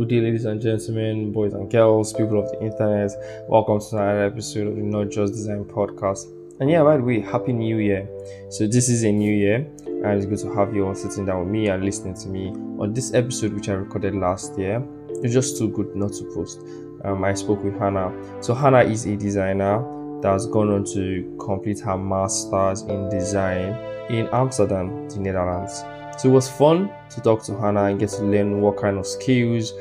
[0.00, 3.10] Good day, ladies and gentlemen, boys and girls, people of the internet.
[3.50, 6.24] Welcome to another episode of the Not Just Design podcast.
[6.58, 8.08] And yeah, by the way, Happy New Year.
[8.48, 11.40] So, this is a new year, and it's good to have you all sitting down
[11.40, 14.82] with me and listening to me on this episode, which I recorded last year.
[15.22, 16.62] It's just too good not to post.
[17.04, 18.10] Um, I spoke with Hannah.
[18.42, 19.84] So, Hannah is a designer
[20.22, 23.74] that has gone on to complete her master's in design
[24.08, 25.84] in Amsterdam, the Netherlands.
[26.20, 29.06] So it was fun to talk to Hannah and get to learn what kind of
[29.06, 29.72] skills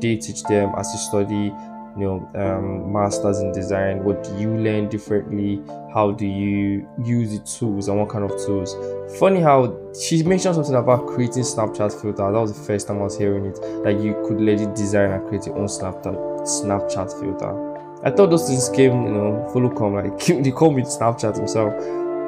[0.00, 1.52] they teach them as you study,
[1.96, 4.02] you know, um, masters in design.
[4.04, 5.62] What do you learn differently?
[5.92, 8.76] How do you use the tools and what kind of tools?
[9.18, 12.32] Funny how she mentioned something about creating Snapchat filter.
[12.32, 13.60] That was the first time I was hearing it.
[13.84, 17.74] that you could legit design and create your own Snapchat Snapchat filter.
[18.04, 21.72] I thought those things came, you know, follow come like they call me Snapchat himself.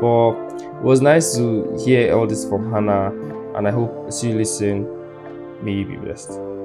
[0.01, 0.33] But
[0.63, 3.11] it was nice to hear all this from Hannah
[3.57, 4.87] and I hope as you listen,
[5.65, 6.56] may you be blessed.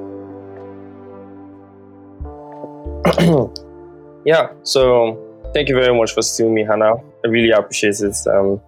[4.26, 5.18] yeah, so
[5.54, 6.96] thank you very much for seeing me, Hannah.
[7.26, 8.16] I really appreciate it.
[8.28, 8.62] Um,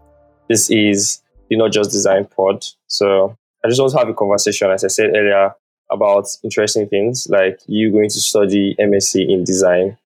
[0.50, 2.66] this is the Not Just Design Pod.
[2.88, 5.54] So I just want to have a conversation, as I said earlier,
[5.92, 9.98] about interesting things like you going to study MSc in design.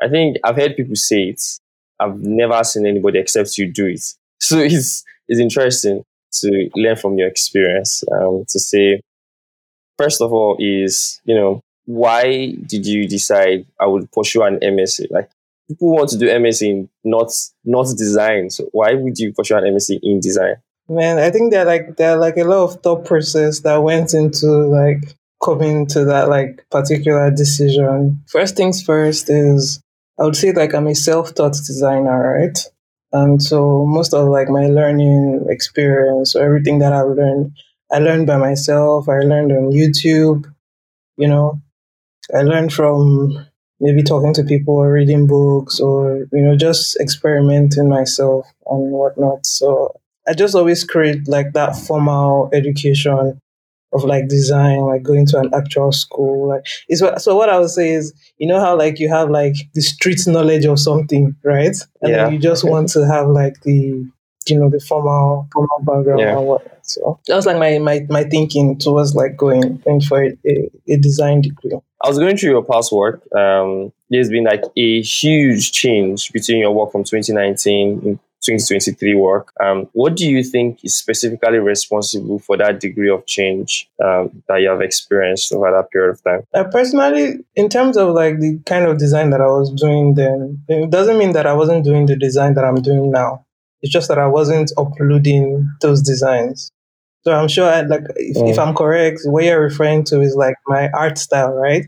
[0.00, 1.42] I think I've heard people say it.
[2.00, 4.02] I've never seen anybody except you do it.
[4.42, 6.02] So it's it's interesting
[6.40, 8.02] to learn from your experience.
[8.10, 9.00] Um, to say,
[9.96, 15.10] first of all, is you know why did you decide I would pursue an MSc?
[15.10, 15.30] Like
[15.68, 17.32] people want to do MSc in not
[17.64, 20.56] not design, so why would you pursue an MSc in design?
[20.88, 24.14] Man, I think there like there are like a lot of thought process that went
[24.14, 28.22] into like coming to that like particular decision.
[28.28, 29.80] First things first is
[30.18, 32.58] I would say like I'm a self-taught designer, right?
[33.12, 37.52] And so most of like my learning experience or everything that I've learned,
[37.90, 39.08] I learned by myself.
[39.08, 40.50] I learned on YouTube,
[41.16, 41.60] you know,
[42.34, 43.46] I learned from
[43.80, 49.44] maybe talking to people or reading books or, you know, just experimenting myself and whatnot.
[49.44, 49.94] So
[50.28, 53.40] I just always create like that formal education
[53.92, 56.48] of like design, like going to an actual school.
[56.48, 59.30] Like is what so what I would say is, you know how like you have
[59.30, 61.76] like the street knowledge of something, right?
[62.00, 62.24] And Yeah.
[62.24, 64.06] then you just want to have like the
[64.48, 66.36] you know, the formal formal background Yeah.
[66.38, 66.78] and whatnot.
[66.86, 70.70] So that was like my my, my thinking towards like going going for a, a,
[70.88, 71.72] a design degree.
[72.02, 73.22] I was going through your past work.
[73.34, 79.52] Um, there's been like a huge change between your work from 2019 and 2023 work.
[79.60, 84.60] Um, what do you think is specifically responsible for that degree of change um, that
[84.60, 86.42] you have experienced over that period of time?
[86.52, 90.64] Uh, personally, in terms of like the kind of design that I was doing then,
[90.68, 93.46] it doesn't mean that I wasn't doing the design that I'm doing now.
[93.80, 96.70] It's just that I wasn't uploading those designs.
[97.24, 100.56] So I'm sure, I, like, if, if I'm correct, what you're referring to is like
[100.66, 101.84] my art style, right?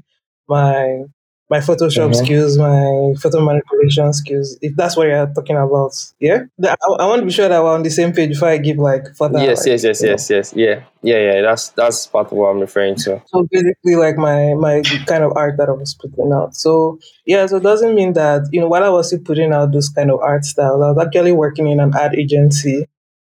[0.49, 1.05] My
[1.51, 2.15] my Photoshop Mhm.
[2.25, 4.57] skills, my photo manipulation skills.
[4.63, 6.45] If that's what you're talking about, yeah.
[6.65, 8.79] I, I want to be sure that we're on the same page before I give
[8.79, 9.39] like further.
[9.41, 10.09] yes, like, yes, yes, know.
[10.09, 10.53] yes, yes.
[10.57, 11.43] Yeah, yeah, yeah.
[11.43, 13.21] That's that's part of what I'm referring to.
[13.27, 16.57] So basically, like my my kind of art that I was putting out.
[16.57, 19.71] So yeah, so it doesn't mean that you know while I was still putting out
[19.73, 22.87] those kind of art style, I was actually working in an ad agency.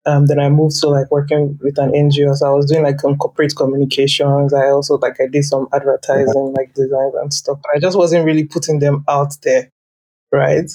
[0.07, 2.33] Um, then I moved to like working with an NGO.
[2.33, 4.53] So I was doing like some corporate communications.
[4.53, 7.59] I also like I did some advertising, like designs and stuff.
[7.61, 9.69] But I just wasn't really putting them out there,
[10.31, 10.69] right?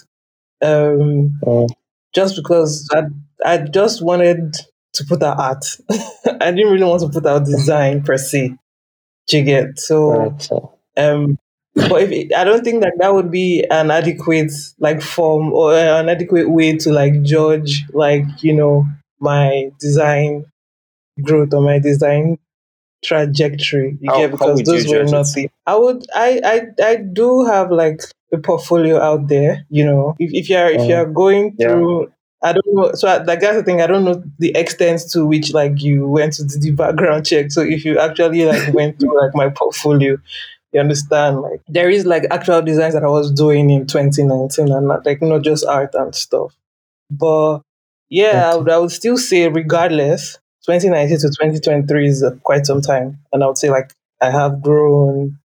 [0.62, 1.69] Um, Mm.
[2.15, 3.04] just because I
[3.44, 4.54] I just wanted
[4.94, 5.65] to put out art.
[5.91, 8.54] I didn't really want to put out design per se.
[9.31, 10.37] You get so?
[10.97, 11.38] Um,
[11.75, 15.75] but if it, I don't think that that would be an adequate like form or
[15.75, 18.87] an adequate way to like judge like you know
[19.22, 20.44] my design
[21.22, 22.38] growth or my design
[23.05, 23.99] trajectory.
[24.00, 25.34] You How- get because those were judge not it?
[25.34, 25.50] the.
[25.66, 28.00] I would I I I do have like
[28.33, 29.65] a portfolio out there.
[29.71, 30.88] You know, if if you're if Mm.
[30.88, 31.69] you're going Yeah.
[31.69, 32.12] through.
[32.44, 32.91] I don't know.
[32.94, 33.81] So, I- like, that's the thing.
[33.81, 37.53] I don't know the extent to which, like, you went to do the background check.
[37.53, 40.16] So, if you actually, like, went through, like, my portfolio,
[40.72, 41.41] you understand?
[41.41, 45.22] Like, there is, like, actual designs that I was doing in 2019 and, not, like,
[45.22, 46.53] not just art and stuff.
[47.13, 47.60] But,
[48.12, 52.80] yeah, I would, I would still say, regardless, 2019 to 2023 is uh, quite some
[52.80, 53.18] time.
[53.32, 55.38] And I would say, like, I have grown,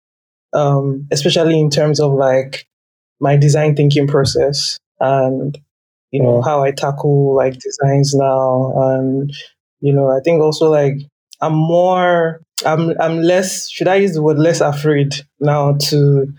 [0.53, 2.67] um, especially in terms of, like,
[3.21, 5.59] my design thinking process and
[6.11, 9.33] you know how I tackle like designs now and
[9.81, 10.95] you know I think also like
[11.41, 16.33] I'm more I'm I'm less should I use the word less afraid now to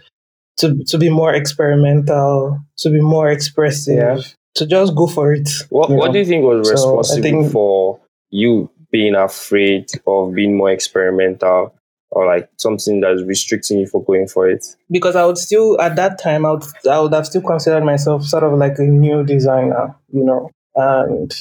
[0.57, 4.21] to to be more experimental to be more expressive Yeah.
[4.55, 6.13] To just go for it What What know?
[6.13, 7.99] do you think was So, responsible think- for
[8.31, 11.73] you being afraid of being more experimental
[12.11, 14.65] or like something that's restricting you for going for it?
[14.89, 18.23] Because I would still at that time I would I would have still considered myself
[18.23, 21.31] sort of like a new designer, you know, and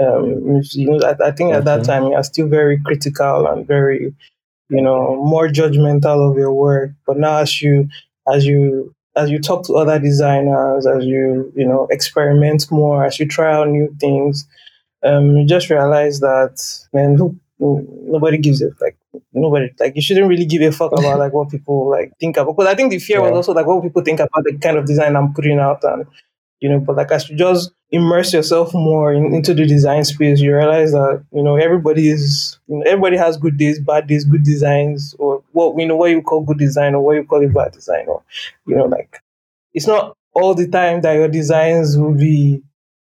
[0.00, 4.12] um, you know, I, I think at that time you're still very critical and very,
[4.68, 6.90] you know, more judgmental of your work.
[7.06, 7.88] But now as you
[8.32, 13.18] as you as you talk to other designers, as you you know experiment more, as
[13.18, 14.46] you try out new things,
[15.02, 16.60] um, you just realize that
[16.92, 18.96] man, who, nobody gives it like
[19.32, 22.56] nobody like you shouldn't really give a fuck about like what people like think about.
[22.56, 23.30] Because I think the fear yeah.
[23.30, 26.06] was also like what people think about the kind of design I'm putting out, and
[26.60, 30.40] you know, but like as you just immerse yourself more in, into the design space,
[30.40, 34.24] you realize that you know everybody is you know, everybody has good days, bad days,
[34.24, 37.42] good designs, or what you know what you call good design or what you call
[37.42, 38.22] it bad design, or
[38.66, 39.20] you know like
[39.72, 42.60] it's not all the time that your designs will be,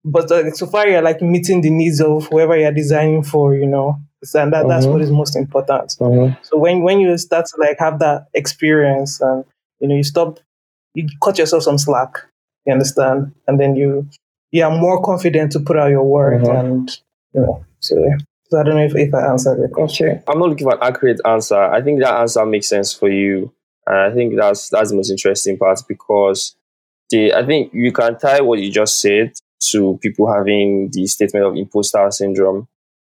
[0.04, 3.66] but uh, so far you're like meeting the needs of whoever you're designing for, you
[3.66, 4.00] know,
[4.34, 5.02] and that, that's what mm-hmm.
[5.02, 5.90] is most important.
[6.00, 6.34] Mm-hmm.
[6.42, 9.44] So when when you start to like have that experience and
[9.80, 10.40] you know you stop,
[10.94, 12.16] you cut yourself some slack.
[12.64, 14.08] You understand, and then you
[14.50, 16.66] you are more confident to put out your work mm-hmm.
[16.66, 17.00] and
[17.34, 17.94] you know so,
[18.50, 20.22] so I don't know if, if I answered the question.
[20.26, 21.60] I'm not looking for an accurate answer.
[21.60, 23.52] I think that answer makes sense for you.
[23.86, 26.56] And I think that's that's the most interesting part because
[27.10, 29.32] the I think you can tie what you just said
[29.70, 32.68] to people having the statement of imposter syndrome.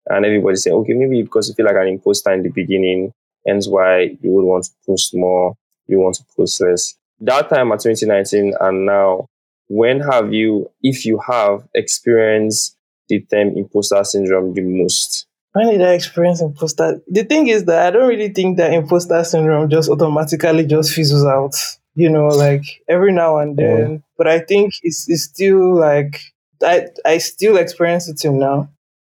[0.06, 3.12] And everybody say, okay, maybe because you feel like an imposter in the beginning,
[3.46, 5.54] hence why you would want to post more,
[5.86, 6.94] you want to post less.
[7.20, 9.26] That time at 2019 and now,
[9.68, 12.76] when have you, if you have, experienced
[13.08, 15.26] the term imposter syndrome the most?
[15.52, 17.00] When did I experience imposter?
[17.08, 21.24] The thing is that I don't really think that imposter syndrome just automatically just fizzles
[21.24, 21.54] out.
[21.96, 23.90] You know, like every now and then.
[23.92, 23.98] Yeah.
[24.18, 26.20] But I think it's, it's still like
[26.60, 28.68] I I still experience it till now.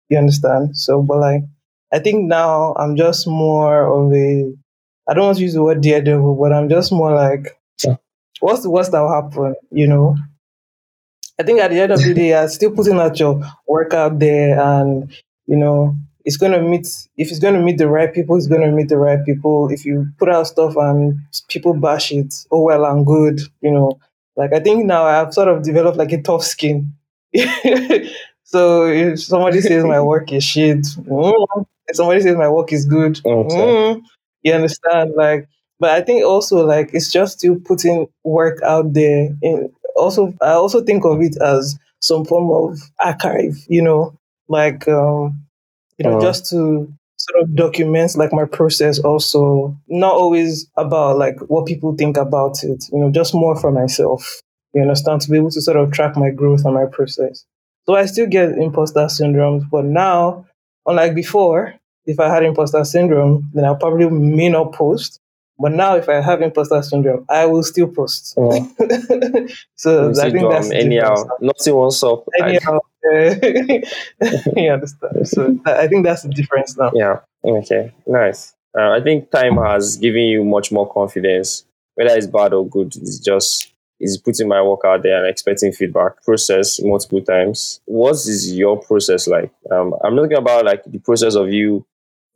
[0.08, 0.76] You understand?
[0.76, 1.42] So, but like
[1.92, 4.52] I think now I'm just more of a
[5.08, 7.96] I don't want to use the word daredevil, but I'm just more like, yeah.
[8.40, 9.54] what's the worst that will happen?
[9.70, 10.16] You know,
[11.38, 14.18] I think at the end of the day, you're still putting out your work out
[14.18, 15.10] there, and
[15.46, 16.86] you know, it's gonna meet.
[17.16, 19.70] If it's gonna meet the right people, it's gonna meet the right people.
[19.70, 23.98] If you put out stuff and people bash it, oh well and good, you know.
[24.36, 26.92] Like I think now I've sort of developed like a tough skin.
[28.44, 32.84] so if somebody says my work is shit, mm, if somebody says my work is
[32.84, 33.56] good, okay.
[33.56, 34.02] mm,
[34.42, 35.12] you understand?
[35.16, 35.48] Like,
[35.80, 40.52] but I think also like it's just still putting work out there in also I
[40.52, 44.16] also think of it as some form of archive, you know,
[44.48, 45.46] like um,
[45.98, 49.76] you know, uh just to sort of document like my process also.
[49.88, 54.40] Not always about like what people think about it you know just more for myself
[54.74, 55.20] you understand?
[55.22, 57.44] To be able to sort of track my growth and my process.
[57.86, 60.46] So i still get imposter syndromes but now
[60.86, 65.20] unlike before if i had imposter syndrome then i probably may not post
[65.58, 68.34] but now, if I have imposter syndrome, I will still post.
[68.36, 68.50] Oh.
[69.74, 71.16] so I think that's anyhow.
[71.40, 72.24] Nothing wants up.
[72.40, 72.78] Anyhow,
[73.12, 75.26] you understand.
[75.26, 76.92] So I think that's the difference now.
[76.94, 77.20] Yeah.
[77.44, 77.92] Okay.
[78.06, 78.54] Nice.
[78.78, 81.64] Uh, I think time has given you much more confidence.
[81.96, 85.72] Whether it's bad or good, it's just is putting my work out there and expecting
[85.72, 87.80] feedback process multiple times.
[87.86, 89.52] What is your process like?
[89.72, 91.84] Um, I'm talking about like the process of you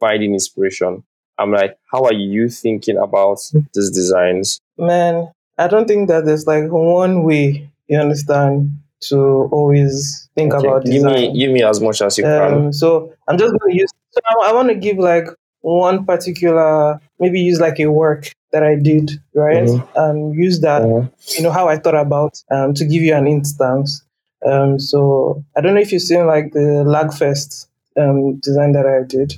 [0.01, 1.05] finding inspiration
[1.43, 3.39] I'm like, how are you thinking about
[3.75, 4.61] these designs?
[4.79, 8.71] Man, I don't think that there's like one way, you understand,
[9.09, 10.67] to always think okay.
[10.67, 11.15] about design.
[11.15, 12.73] Give me, give me as much as you um, can.
[12.73, 15.27] So I'm just going to use, so I, I want to give like
[15.63, 19.65] one particular, maybe use like a work that I did, right?
[19.65, 19.99] Mm-hmm.
[19.99, 21.09] And use that, mm-hmm.
[21.37, 24.05] you know, how I thought about um, to give you an instance.
[24.47, 29.03] Um, so I don't know if you've seen like the Lagfest um, design that I
[29.07, 29.35] did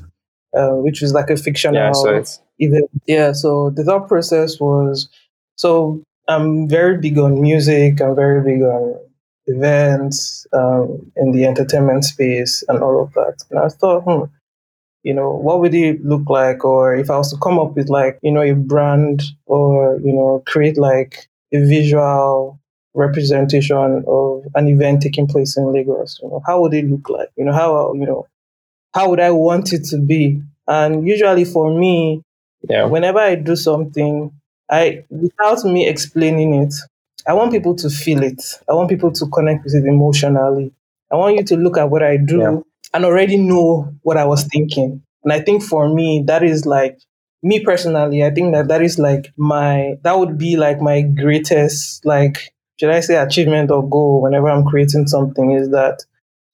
[0.57, 2.23] uh, which was like a fictional yeah, so
[2.59, 2.91] event.
[3.07, 5.09] Yeah, so the thought process was
[5.57, 8.01] so I'm very big on music.
[8.01, 8.99] I'm very big on
[9.47, 13.37] events um, in the entertainment space and all of that.
[13.51, 14.25] And I thought, hmm,
[15.03, 16.65] you know, what would it look like?
[16.65, 20.13] Or if I was to come up with like, you know, a brand or, you
[20.13, 22.59] know, create like a visual
[22.95, 27.29] representation of an event taking place in Lagos, you know, how would it look like?
[27.37, 28.27] You know, how, you know,
[28.95, 30.41] how would I want it to be?
[30.67, 32.23] And usually for me,
[32.69, 32.85] yeah.
[32.85, 34.33] whenever I do something,
[34.71, 36.73] I without me explaining it,
[37.27, 38.43] I want people to feel it.
[38.69, 40.73] I want people to connect with it emotionally.
[41.13, 42.61] I want you to look at what I do yeah.
[42.95, 45.03] and already know what I was thinking.
[45.23, 46.99] And I think for me, that is like
[47.43, 48.25] me personally.
[48.25, 52.91] I think that that is like my that would be like my greatest like should
[52.91, 56.05] I say achievement or goal whenever I'm creating something is that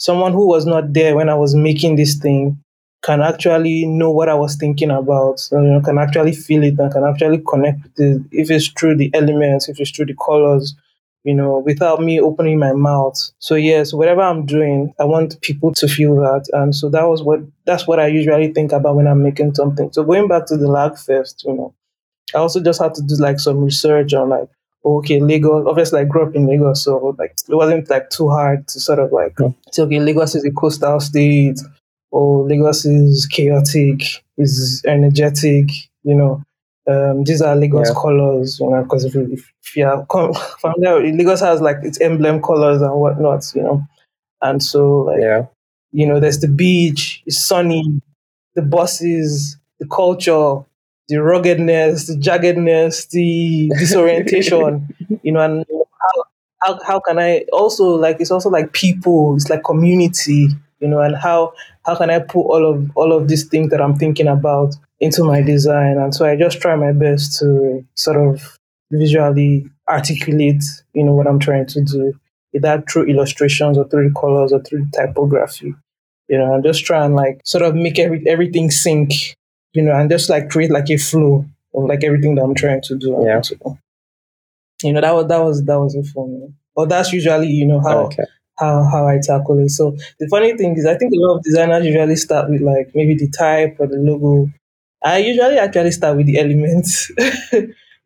[0.01, 2.59] someone who was not there when I was making this thing
[3.03, 6.93] can actually know what I was thinking about, you know, can actually feel it and
[6.93, 10.75] can actually connect with it if it's through the elements, if it's through the colors,
[11.25, 13.15] you know, without me opening my mouth.
[13.39, 16.49] So yes, whatever I'm doing, I want people to feel that.
[16.53, 19.93] And so that was what that's what I usually think about when I'm making something.
[19.93, 21.75] So going back to the lag fest, you know,
[22.35, 24.49] I also just had to do like some research on like
[24.85, 25.67] okay, Lagos.
[25.67, 28.99] Obviously, I grew up in Lagos, so like it wasn't like too hard to sort
[28.99, 29.37] of like
[29.73, 31.59] say, okay, Lagos is a coastal state,
[32.11, 34.03] or Lagos is chaotic,
[34.37, 35.71] is energetic.
[36.03, 36.43] You know,
[36.89, 37.95] um, these are Lagos yeah.
[37.95, 38.59] colors.
[38.61, 40.07] You know, because if, if, if you are
[40.61, 43.45] from there, Lagos has like its emblem colors and whatnot.
[43.55, 43.87] You know,
[44.43, 45.47] and so like yeah.
[45.93, 48.01] you know, there's the beach, it's sunny,
[48.55, 50.65] the buses, the culture,
[51.11, 54.89] the ruggedness, the jaggedness, the disorientation,
[55.23, 55.67] you know, and
[56.01, 56.25] how,
[56.63, 60.49] how, how can I also like it's also like people, it's like community,
[60.79, 61.53] you know, and how
[61.85, 65.25] how can I put all of all of these things that I'm thinking about into
[65.25, 65.99] my design?
[65.99, 68.57] And so I just try my best to sort of
[68.93, 70.63] visually articulate,
[70.95, 72.13] you know, what I'm trying to do,
[72.55, 75.75] either through illustrations or through colors or through typography.
[76.29, 79.35] You know, and just try and like sort of make every everything sync
[79.73, 82.83] you know, and just like create like a flow of like everything that I'm trying
[82.83, 83.23] to do.
[83.25, 83.43] Yeah.
[84.83, 86.49] you know, that was that was that was it for me.
[86.75, 88.25] But that's usually, you know, how okay.
[88.59, 89.71] how how I tackle it.
[89.71, 92.91] So the funny thing is I think a lot of designers usually start with like
[92.95, 94.51] maybe the type or the logo.
[95.03, 97.11] I usually actually start with the elements.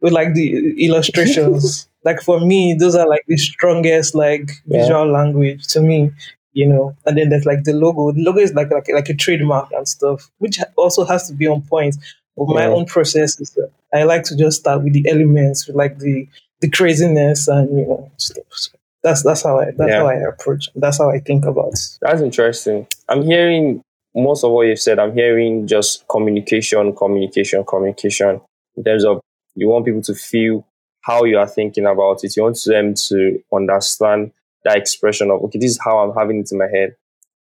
[0.00, 1.88] with like the illustrations.
[2.04, 4.82] like for me, those are like the strongest like yeah.
[4.82, 6.12] visual language to me
[6.54, 6.96] you know.
[7.04, 8.12] And then there's like the logo.
[8.12, 11.46] The logo is like like like a trademark and stuff, which also has to be
[11.46, 11.96] on point.
[12.36, 15.76] But my own process is that I like to just start with the elements, with
[15.76, 16.26] like the
[16.60, 18.44] the craziness and you know stuff.
[18.50, 19.98] So that's that's how I that's yeah.
[19.98, 20.68] how I approach.
[20.74, 21.74] That's how I think about.
[22.00, 22.86] That's interesting.
[23.08, 23.82] I'm hearing
[24.14, 24.98] most of what you've said.
[24.98, 28.40] I'm hearing just communication, communication, communication.
[28.76, 29.20] In terms of
[29.54, 30.66] you want people to feel
[31.02, 32.36] how you are thinking about it.
[32.36, 34.32] You want them to understand
[34.64, 36.96] that expression of okay, this is how I'm having it in my head.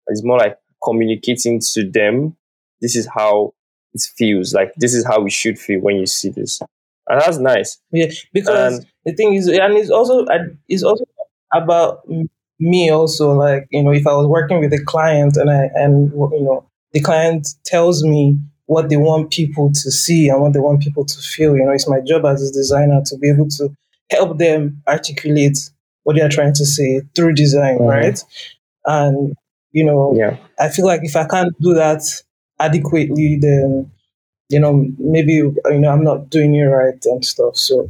[0.08, 2.36] It's more like communicating to them.
[2.82, 3.54] This is how
[3.94, 4.54] it feels.
[4.54, 6.60] Like this is how we should feel when you see this,
[7.08, 7.80] and that's nice.
[7.92, 10.26] Yeah, because and, the thing is, and it's also
[10.68, 11.06] it's also
[11.54, 12.08] about
[12.60, 13.32] me also.
[13.34, 16.66] Like you know, if I was working with a client and I and you know
[16.92, 21.06] the client tells me what they want people to see and what they want people
[21.06, 21.56] to feel.
[21.56, 23.70] You know, it's my job as a designer to be able to
[24.10, 25.58] help them articulate
[26.04, 27.86] what you're trying to say through design, mm-hmm.
[27.86, 28.20] right?
[28.86, 29.36] And
[29.72, 30.38] you know, yeah.
[30.60, 32.02] I feel like if I can't do that
[32.60, 33.92] adequately, then
[34.50, 37.58] you know maybe you know I'm not doing it right and stuff.
[37.58, 37.90] So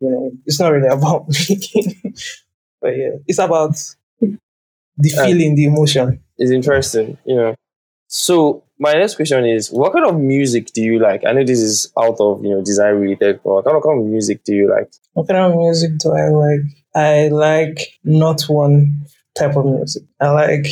[0.00, 1.96] you know, it's not really about me,
[2.80, 3.74] but yeah, it's about
[4.20, 6.22] the feeling, uh, the emotion.
[6.36, 7.54] It's interesting, you know.
[8.08, 11.24] So my next question is, what kind of music do you like?
[11.26, 14.44] I know this is out of you know design related, but what kind of music
[14.44, 14.92] do you like?
[15.14, 16.83] What kind of music do I like?
[16.94, 20.04] I like not one type of music.
[20.20, 20.66] I like.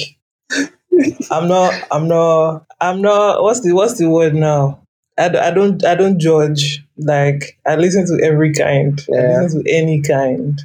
[1.30, 1.74] I'm not.
[1.90, 2.66] I'm not.
[2.80, 3.42] I'm not.
[3.42, 4.82] What's the What's the word now?
[5.18, 5.84] I, I don't.
[5.84, 6.84] I don't judge.
[6.96, 9.02] Like I listen to every kind.
[9.08, 9.38] Yeah.
[9.38, 10.60] I listen to any kind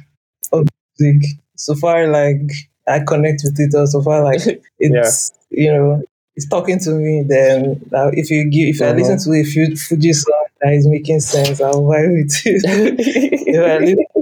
[0.52, 1.28] of music.
[1.56, 2.52] So far, like
[2.86, 3.74] I connect with it.
[3.74, 4.40] Or so far, like
[4.78, 5.64] it's yeah.
[5.64, 6.02] you know
[6.36, 7.24] it's talking to me.
[7.26, 8.92] Then uh, if you give, if uh-huh.
[8.92, 12.62] I listen to a Fuji song that is making sense, I'll vibe with it.
[13.46, 14.17] if I listen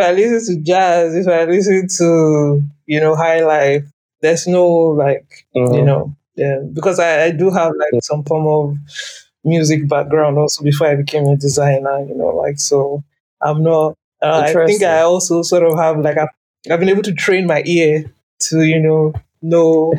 [0.00, 3.84] I listen to jazz, if I listen to, you know, high life,
[4.20, 5.74] there's no like, mm-hmm.
[5.74, 8.76] you know, yeah, because I, I do have like some form of
[9.44, 13.02] music background also before I became a designer, you know, like, so
[13.42, 16.28] I'm not, uh, I think I also sort of have like, I've,
[16.70, 18.10] I've been able to train my ear
[18.40, 19.12] to, you know,
[19.42, 19.94] know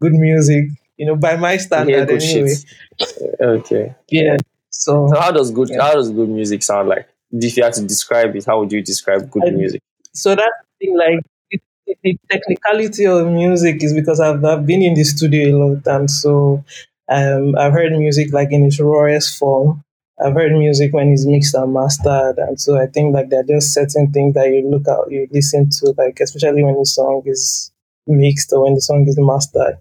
[0.00, 2.54] good music, you know, by my standard anyway.
[2.98, 3.40] Shit.
[3.40, 3.94] Okay.
[4.08, 4.38] Yeah.
[4.70, 5.82] So, so how does good, yeah.
[5.82, 7.08] how does good music sound like?
[7.32, 9.82] If you had to describe it, how would you describe good I, music?
[10.12, 14.82] So that thing, like it, it, the technicality of music, is because I've I've been
[14.82, 16.64] in the studio a lot, and so
[17.08, 19.82] um, I've heard music like in its rawest form.
[20.18, 23.44] I've heard music when it's mixed and mastered, and so I think like there are
[23.44, 27.22] just certain things that you look at, you listen to, like especially when the song
[27.26, 27.70] is
[28.06, 29.78] mixed or when the song is mastered.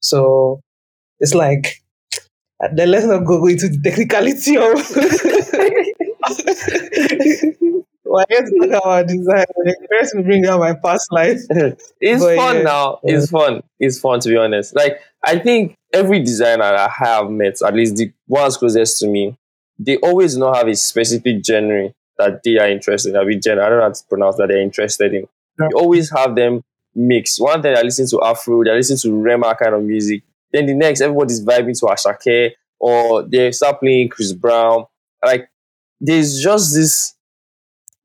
[0.00, 0.60] So
[1.18, 1.80] it's like
[2.72, 4.74] then let's not go into the technicality of
[8.04, 9.44] well, I get to talk about design.
[9.90, 11.40] First, to bring out my past life.
[12.00, 12.62] it's but fun yeah.
[12.62, 13.00] now.
[13.02, 13.62] It's fun.
[13.78, 14.74] It's fun to be honest.
[14.74, 19.36] Like I think every designer I have met, at least the ones closest to me,
[19.78, 23.16] they always not have a specific genre that they are interested in.
[23.16, 23.64] I mean, genre.
[23.64, 25.26] I don't know how to pronounce that they're interested in.
[25.58, 25.68] Yeah.
[25.70, 26.62] You always have them
[26.94, 27.40] mix.
[27.40, 30.22] One day I listen to Afro, they listen to Rema kind of music.
[30.52, 34.86] Then the next, everybody's vibing to Asake, or they start playing Chris Brown.
[35.24, 35.48] Like
[36.00, 37.14] there's just this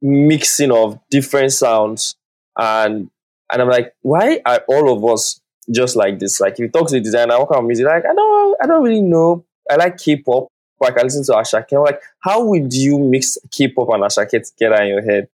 [0.02, 2.16] mixing of different sounds,
[2.58, 3.10] and
[3.52, 5.40] and I'm like, why are all of us
[5.72, 6.40] just like this?
[6.40, 7.86] Like if you talk to the designer, what kind of music?
[7.86, 9.46] Like I don't, I don't really know.
[9.70, 10.48] I like K-pop,
[10.80, 11.74] but I can listen to Asake.
[11.74, 15.28] I'm like, how would you mix K-pop and Asake together in your head?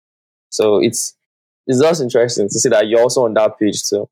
[0.51, 1.17] So it's
[1.67, 4.09] it's just interesting to see that you're also on that page too.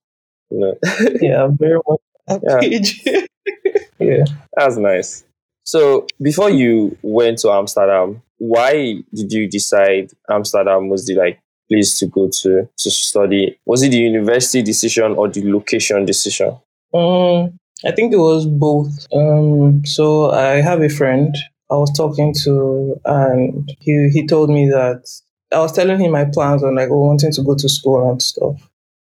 [0.50, 0.74] You know?
[1.20, 2.60] yeah, very much that Yeah.
[2.60, 3.02] page.
[3.98, 4.24] yeah.
[4.56, 5.24] That's nice.
[5.68, 11.98] So before you went to Amsterdam, why did you decide Amsterdam was the like place
[11.98, 13.60] to go to to study?
[13.66, 16.56] Was it the university decision or the location decision?
[16.94, 19.06] Um, I think it was both.
[19.12, 21.36] Um, so I have a friend
[21.70, 25.06] I was talking to, and he he told me that
[25.52, 28.70] I was telling him my plans on like wanting to go to school and stuff,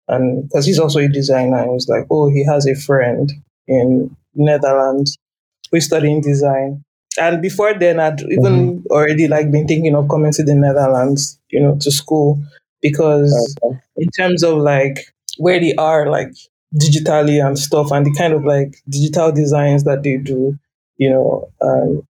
[0.07, 3.33] and because he's also a designer, he was like, oh, he has a friend
[3.67, 5.19] in Netherlands
[5.75, 6.85] who's studying design.
[7.21, 11.61] And before then, I'd even already like been thinking of coming to the Netherlands, you
[11.61, 12.43] know, to school
[12.83, 13.79] because Okay.
[13.97, 14.99] in terms of like
[15.39, 16.33] where they are like
[16.75, 20.59] digitally and stuff and the kind of like digital designs that they do
[20.97, 22.07] you know um,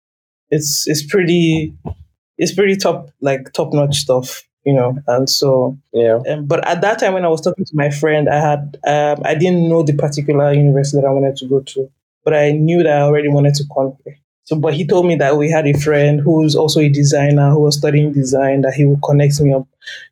[0.50, 1.74] it's it's pretty
[2.38, 6.20] it's pretty top like top notch stuff you know and so Yeah.
[6.30, 9.22] um, but at that time when i was talking to my friend i had um,
[9.26, 11.90] i didn't know the particular university that i wanted to go to
[12.24, 15.16] but i knew that i already wanted to come here so but he told me
[15.16, 18.86] that we had a friend who's also a designer who was studying design that he
[18.86, 19.68] would connect me up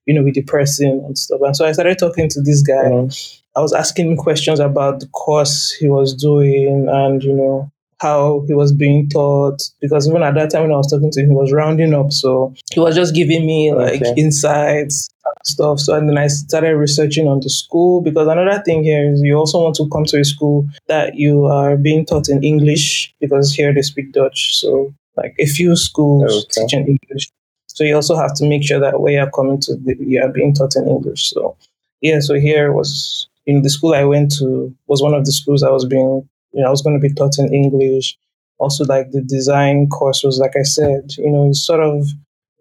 [0.06, 2.84] you know with the person and stuff and so i started talking to this guy
[2.90, 3.38] Mhm.
[3.54, 8.46] I was asking him questions about the course he was doing and, you know, how
[8.48, 9.62] he was being taught.
[9.82, 12.14] Because even at that time when I was talking to him, he was rounding up.
[12.14, 14.14] So he was just giving me like Okay.
[14.16, 15.10] insights
[15.46, 15.80] stuff.
[15.80, 19.36] So and then I started researching on the school because another thing here is you
[19.36, 23.54] also want to come to a school that you are being taught in English because
[23.54, 24.58] here they speak Dutch.
[24.58, 26.62] So like a few schools Okay.
[26.62, 27.30] teaching English.
[27.68, 30.30] So you also have to make sure that where you're coming to, the, you are
[30.30, 31.30] being taught in English.
[31.30, 31.56] So
[32.02, 35.64] yeah, so here was in the school I went to was one of the schools
[35.64, 38.18] I was being you know I was going to be taught in English.
[38.58, 42.08] Also, like the design course was like I said, you know, it's sort of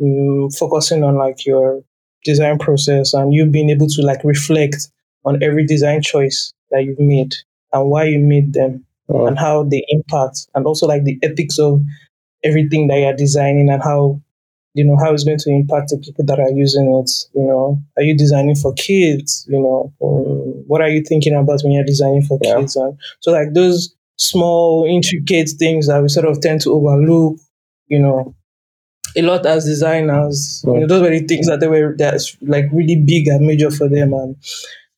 [0.01, 1.83] um, focusing on like your
[2.25, 4.89] design process and you being able to like reflect
[5.25, 7.35] on every design choice that you've made
[7.73, 11.81] and why you made them and how they impact and also like the ethics of
[12.45, 14.21] everything that you're designing and how
[14.75, 17.81] you know how it's going to impact the people that are using it you know?
[17.97, 19.93] Are you designing for kids you know?
[19.99, 22.61] What are you thinking about when you're designing for Yeah.
[22.61, 22.77] kids?
[22.77, 27.37] And so like those small intricate things that we sort of tend to overlook
[27.89, 28.35] you know
[29.17, 30.63] a lot as designers.
[30.67, 33.71] You know, those were the things that they were that's like really big and major
[33.71, 34.13] for them.
[34.13, 34.37] And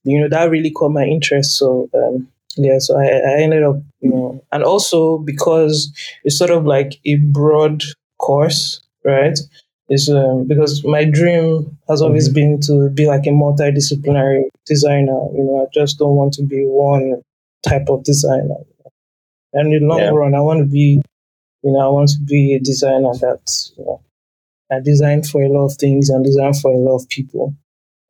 [0.05, 1.57] you know that really caught my interest.
[1.59, 5.91] So um yeah so I, I ended up you know and also because
[6.25, 7.83] it's sort of like a broad
[8.19, 9.39] course right?
[9.89, 15.21] Is um, because my dream has always been to be like a multidisciplinary designer.
[15.35, 17.23] You know i just don't want to be one
[17.67, 18.57] type of designer.
[19.53, 20.11] And in the long Yeah.
[20.11, 21.03] run i want to be
[21.63, 23.43] you know i want to be a designer that
[23.77, 24.01] you know
[24.71, 27.55] i design for a lot of things and design for a lot of people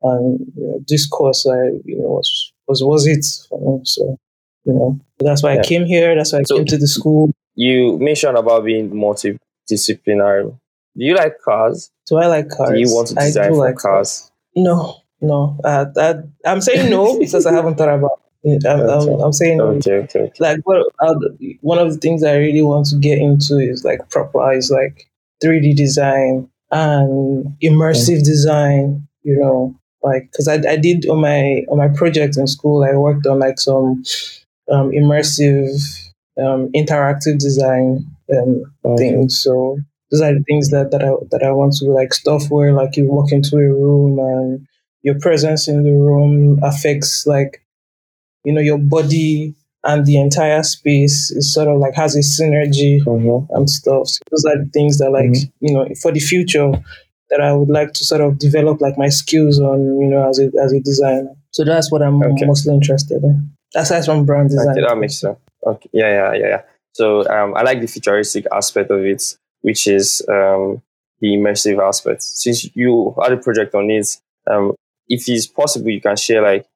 [0.03, 4.19] and you know, this course i you know was was was it for me so
[4.65, 5.61] you know that's why Yeah.
[5.61, 8.89] i came here that's why i So- came to the school You mentioned about being
[8.91, 10.45] multidisciplinary.
[10.97, 11.91] Do you like cars?
[12.09, 14.31] Do i like cars Do you want to I design for like cars?
[14.57, 15.59] No, no.
[15.65, 18.67] Uh, that I'm saying no because I haven't thought about it.
[18.67, 19.61] I'm, I'm, I'm saying.
[19.61, 20.33] Okay, okay, okay.
[20.41, 21.15] like what uh,
[21.61, 25.09] one of the things I really want to get into is like proper is like
[25.43, 29.07] 3D design and immersive design.
[29.23, 32.97] You know, like because I, I did on my on my project in school, I
[32.97, 34.03] worked on like some
[34.71, 35.81] um, immersive
[36.39, 38.65] um, interactive design um,
[38.97, 39.41] things.
[39.41, 39.79] So
[40.11, 42.97] those are the things that, that I that I want to like stuff where like
[42.97, 44.67] you walk into a room and
[45.03, 47.62] your presence in the room affects like
[48.45, 53.01] you know your body and the entire space is sort of like has a synergy
[53.05, 53.47] Mhm.
[53.51, 54.07] and stuff.
[54.09, 56.71] So those are the things that like you know for the future
[57.31, 60.39] that I would like to sort of develop like my skills on you know as
[60.39, 61.31] a as a designer.
[61.51, 62.47] So that's what I'm Okay.
[62.47, 63.51] mostly interested in.
[63.75, 64.69] Aside from brand design.
[64.71, 65.39] Okay, that makes sense.
[65.67, 66.63] Okay, yeah, yeah, yeah, yeah.
[66.93, 69.23] So um, I like the futuristic aspect of it,
[69.63, 70.83] which is um,
[71.21, 72.23] the immersive aspect.
[72.23, 74.19] Since you had a project on it,
[74.51, 74.75] um,
[75.09, 76.67] if it's possible, you can share like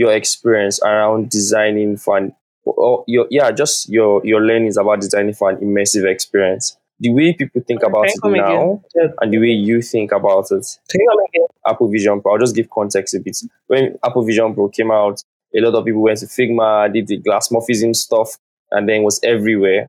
[0.00, 5.34] your experience around designing for an, or your yeah, just your your learnings about designing
[5.34, 6.76] for an immersive experience.
[7.00, 9.08] The way people think about it now, Yeah.
[9.20, 10.64] and the way you think about it.
[10.90, 11.46] Can you come again?
[11.66, 12.32] Apple Vision Pro.
[12.32, 13.36] I'll just give context a bit.
[13.66, 15.22] When Apple Vision Pro came out,
[15.56, 18.36] a lot of people went to Figma, did the glassmorphism stuff,
[18.70, 19.88] and then was everywhere.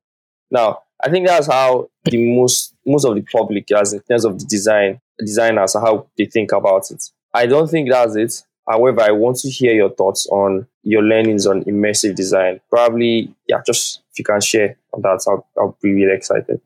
[0.51, 4.39] Now, I think that's how the most most of the public, as in terms of
[4.39, 7.03] the design designers, how they think about it.
[7.33, 8.43] I don't think that's it.
[8.67, 12.60] However, I want to hear your thoughts on your learnings on immersive design.
[12.69, 16.60] Probably, yeah, just if you can share on that, I'll, I'll be really excited.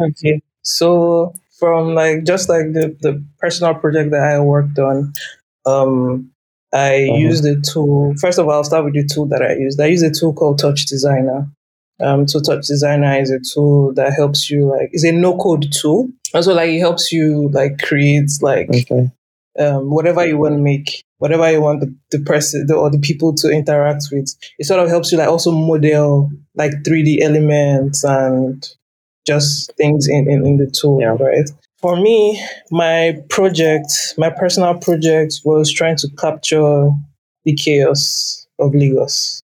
[0.00, 0.40] Okay.
[0.62, 5.12] So from like just like the, the personal project that I worked on,
[5.66, 6.30] um,
[6.72, 7.18] I uh-huh.
[7.18, 8.14] used a tool.
[8.20, 9.80] First of all, I'll start with the tool that I used.
[9.80, 11.50] I use a tool called TouchDesigner.
[12.00, 16.08] Um, so TouchDesigner is a tool that helps you like it's a no code tool.
[16.34, 19.10] Also, like it helps you like create like okay.
[19.58, 22.98] Um, whatever you want to make, whatever you want the, the person the, or the
[22.98, 24.34] people to interact with.
[24.58, 28.66] It sort of helps you like also model like 3D elements and
[29.26, 31.16] just things in, in, in the tool, yeah.
[31.18, 31.48] right?
[31.78, 36.90] For me, my project, my personal project was trying to capture
[37.44, 39.42] the chaos of Lagos.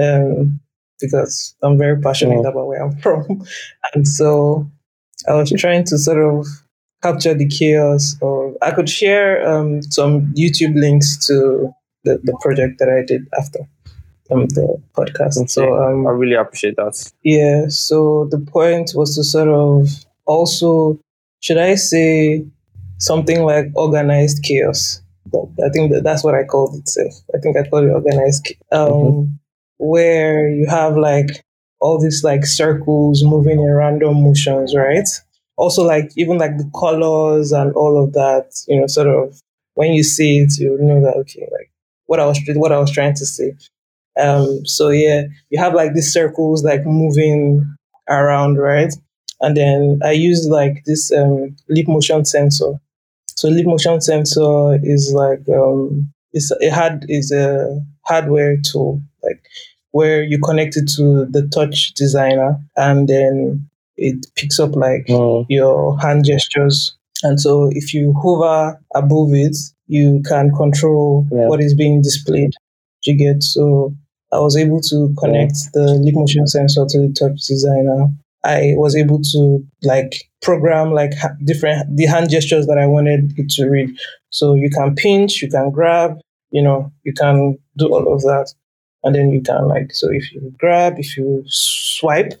[0.00, 0.60] Um,
[1.00, 3.44] because I'm very passionate about where I'm from.
[3.94, 4.70] And so
[5.28, 6.46] I was trying to sort of
[7.02, 11.72] capture the chaos or I could share um, some YouTube links to
[12.04, 13.60] the, the project that I did after
[14.30, 15.38] um, the podcast.
[15.38, 15.46] Okay.
[15.46, 17.12] So um, I really appreciate that.
[17.22, 17.66] Yeah.
[17.68, 19.88] So the point was to sort of
[20.26, 20.98] also,
[21.40, 22.46] should I say,
[22.98, 25.00] something like organized chaos.
[25.32, 27.14] I think that that's what I called it.
[27.34, 28.52] I think I called it organized.
[28.72, 29.24] Um, mm-hmm.
[29.78, 31.44] Where you have like
[31.80, 35.06] all these like circles moving in random motions, right?
[35.58, 39.40] Also, like even like the colors and all of that, you know, sort of
[39.74, 41.70] when you see it, you know that okay, like
[42.06, 43.54] what I was what I was trying to say.
[44.18, 47.76] Um, so yeah, you have like these circles like moving
[48.08, 48.92] around, right?
[49.40, 52.74] And then I use like this um, leap motion sensor.
[53.36, 59.42] So leap motion sensor is like um, it's a hard is a hardware tool, like
[59.92, 63.67] where you connect it to the TouchDesigner, and then
[63.98, 65.44] it picks up like oh.
[65.48, 66.96] your hand gestures.
[67.22, 69.56] And so if you hover above it,
[69.88, 71.48] you can control yeah.
[71.48, 72.52] what is being displayed.
[73.02, 73.94] You get so
[74.32, 78.14] I was able to connect the leap motion sensor to the TouchDesigner.
[78.44, 83.32] I was able to like program like ha- different the hand gestures that I wanted
[83.36, 83.90] it to read.
[84.30, 88.52] So you can pinch, you can grab, you know, you can do all of that,
[89.02, 92.34] and then you can like so if you grab, if you swipe,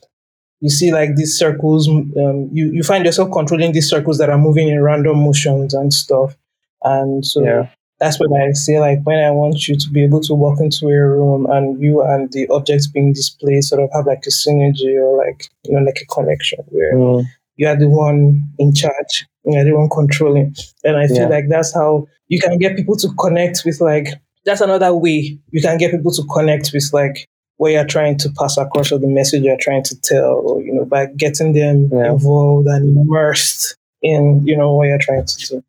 [0.60, 1.88] you see like these circles.
[1.88, 5.92] Um, you you find yourself controlling these circles that are moving in random motions and
[5.92, 6.36] stuff,
[6.82, 7.68] and so yeah
[8.00, 10.86] that's when I say like when I want you to be able to walk into
[10.86, 14.94] a room and you and the objects being displayed sort of have like a synergy
[14.94, 17.24] or like you know like a connection where mm.
[17.56, 20.54] you are the one in charge, you are the one controlling.
[20.84, 21.28] And I feel yeah.
[21.28, 24.08] like that's how you can get people to connect with like
[24.44, 28.30] that's another way you can get people to connect with like what you're trying to
[28.30, 31.90] pass across or the message you're trying to tell or you know by getting them
[31.92, 32.12] yeah.
[32.12, 35.62] involved and immersed in you know what you're trying to do.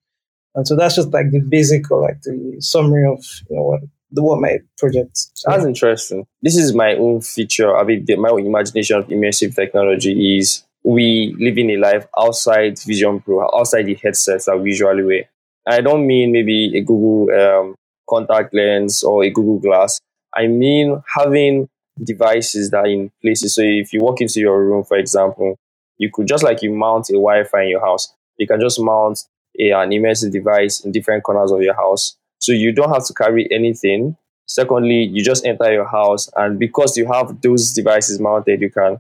[0.56, 3.82] And so that's just like the basic or like the summary of you know what
[4.12, 5.20] the what my project.
[5.46, 6.26] That's interesting.
[6.42, 7.76] This is my own feature.
[7.76, 12.80] I mean, my own imagination of immersive technology is we live in a life outside
[12.80, 15.24] Vision Pro, outside the headsets that we usually wear.
[15.68, 17.76] I don't mean maybe a Google um,
[18.10, 20.00] contact lens or a Google Glass.
[20.34, 21.68] I mean having
[22.04, 23.56] devices that are in places.
[23.56, 25.60] So if you walk into your room, for example,
[25.98, 29.20] you could just like you mount a Wi-Fi in your house, you can just mount
[29.60, 32.18] a, an immersive device in different corners of your house.
[32.40, 34.16] So you don't have to carry anything.
[34.46, 39.00] Secondly, you just enter your house, and because you have those devices mounted, you can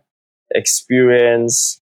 [0.51, 1.81] experience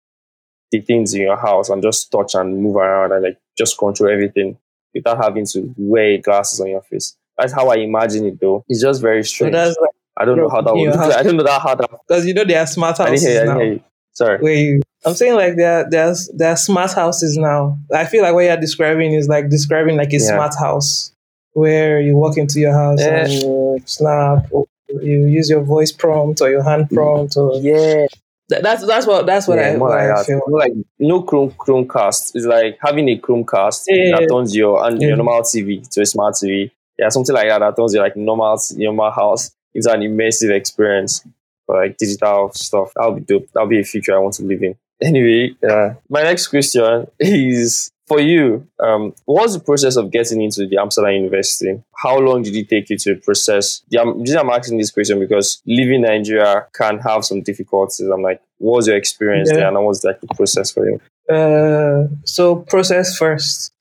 [0.71, 4.09] the things in your house and just touch and move around and like just control
[4.09, 4.57] everything
[4.93, 7.17] without having to wear glasses on your face.
[7.37, 8.63] That's how I imagine it, though.
[8.69, 9.53] It's just very strange.
[9.53, 10.89] So like, I don't know how that would.
[10.95, 11.89] I don't know that how that.
[12.07, 13.83] Because you know they are smart houses I didn't hear, I didn't now.
[14.13, 14.39] Sorry.
[14.39, 17.77] Where you I'm saying like there there's there are smart houses now.
[17.93, 20.27] I feel like what you're describing is like describing like a yeah.
[20.27, 21.11] smart house
[21.53, 23.23] where you walk into your house yeah.
[23.23, 24.65] and you snap or
[25.01, 26.95] you use your voice prompt or your hand mm.
[26.95, 28.07] prompt or yeah.
[28.49, 30.41] That's that's what that's what yeah, I, what like I feel.
[30.47, 32.31] Like no Chrome Chromecast.
[32.33, 34.17] It's like having a Chromecast yeah.
[34.17, 36.71] that turns your and your normal TV to a smart TV.
[36.97, 41.25] Yeah, something like that that turns your like normal normal house into an immersive experience
[41.65, 42.91] for like digital stuff.
[42.95, 43.47] That'll be dope.
[43.53, 44.75] That'll be a future I want to live in.
[44.99, 48.67] Anyway, uh, my next question is for you.
[48.79, 51.83] Um, what was the process of getting into the Amsterdam University?
[51.95, 53.83] How long did it take you to process?
[53.89, 58.07] The, um, I'm asking this question because living in Nigeria can have some difficulties.
[58.07, 59.57] I'm like, what was your experience yeah.
[59.57, 60.99] there, and what was like the process for you?
[61.31, 63.71] Uh, so process first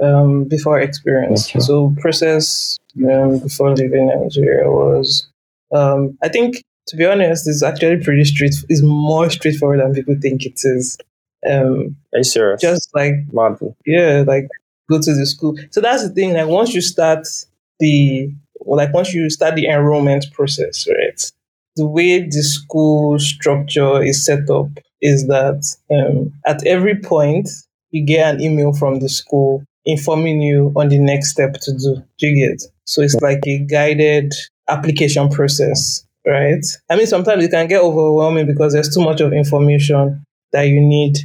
[0.00, 1.52] um, before experience.
[1.58, 2.78] So process
[3.10, 5.28] um, before leaving Nigeria was,
[5.72, 8.54] um, I think to be honest, is actually pretty straight.
[8.68, 10.96] Is more straightforward than people think it is.
[11.48, 12.60] Um, Are you serious?
[12.60, 13.58] just like mad.
[13.84, 14.48] yeah, like
[14.90, 15.56] go to the school.
[15.70, 16.32] So that's the thing.
[16.32, 17.26] Like once you start
[17.80, 18.32] the
[18.64, 21.32] like once you start the enrollment process, right?
[21.76, 24.68] The way the school structure is set up
[25.02, 27.48] is that um, at every point
[27.90, 32.02] you get an email from the school informing you on the next step to do.
[32.18, 32.62] Do you get?
[32.84, 34.34] So it's like a guided
[34.68, 36.64] application process, right?
[36.90, 40.80] I mean, sometimes it can get overwhelming because there's too much of information that you
[40.80, 41.18] need,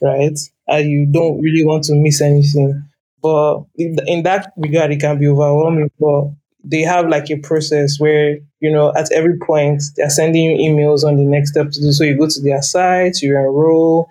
[0.00, 0.38] right?
[0.66, 2.82] And you don't really want to miss anything.
[3.22, 5.90] But in that regard, it can be overwhelming.
[6.00, 6.30] But
[6.64, 11.04] they have like a process where you know at every point they're sending you emails
[11.04, 11.92] on the next step to do.
[11.92, 14.10] So you go to their site, you enroll,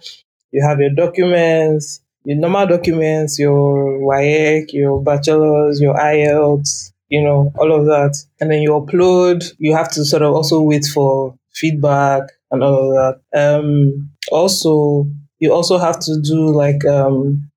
[0.52, 7.52] you have your documents, your normal documents, your WAEC, your bachelor's, your IELTS, you know,
[7.58, 8.18] all of that.
[8.40, 12.90] And then you upload, you have to sort of also wait for feedback and all
[12.90, 13.60] of that.
[13.60, 15.08] Um, also,
[15.40, 17.50] you also have to do like, um,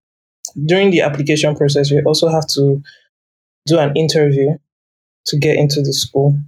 [0.66, 2.82] during the application process, you also have to
[3.66, 4.56] do an interview
[5.26, 6.38] to get into the school.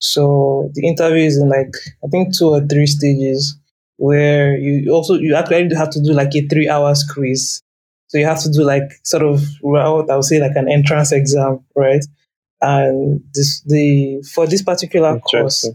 [0.00, 3.58] So the interview is in like, I think two or three stages
[3.98, 7.62] where you also you actually have to do like a three hours quiz.
[8.08, 11.12] So you have to do like sort of what I would say like an entrance
[11.12, 12.04] exam, right?
[12.60, 15.68] And this the for this particular course,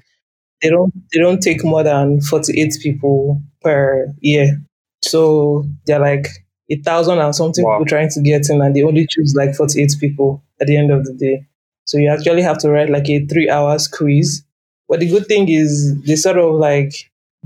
[0.62, 4.62] they don't they don't take more than forty eight people per year.
[5.04, 6.28] So they're like
[6.72, 7.78] a thousand and something Wow.
[7.80, 10.78] people trying to get in, and they only choose like forty eight people at the
[10.78, 11.46] end of the day.
[11.86, 14.44] So you actually have to write like a three hours quiz.
[14.90, 16.94] But the good thing is they sort of like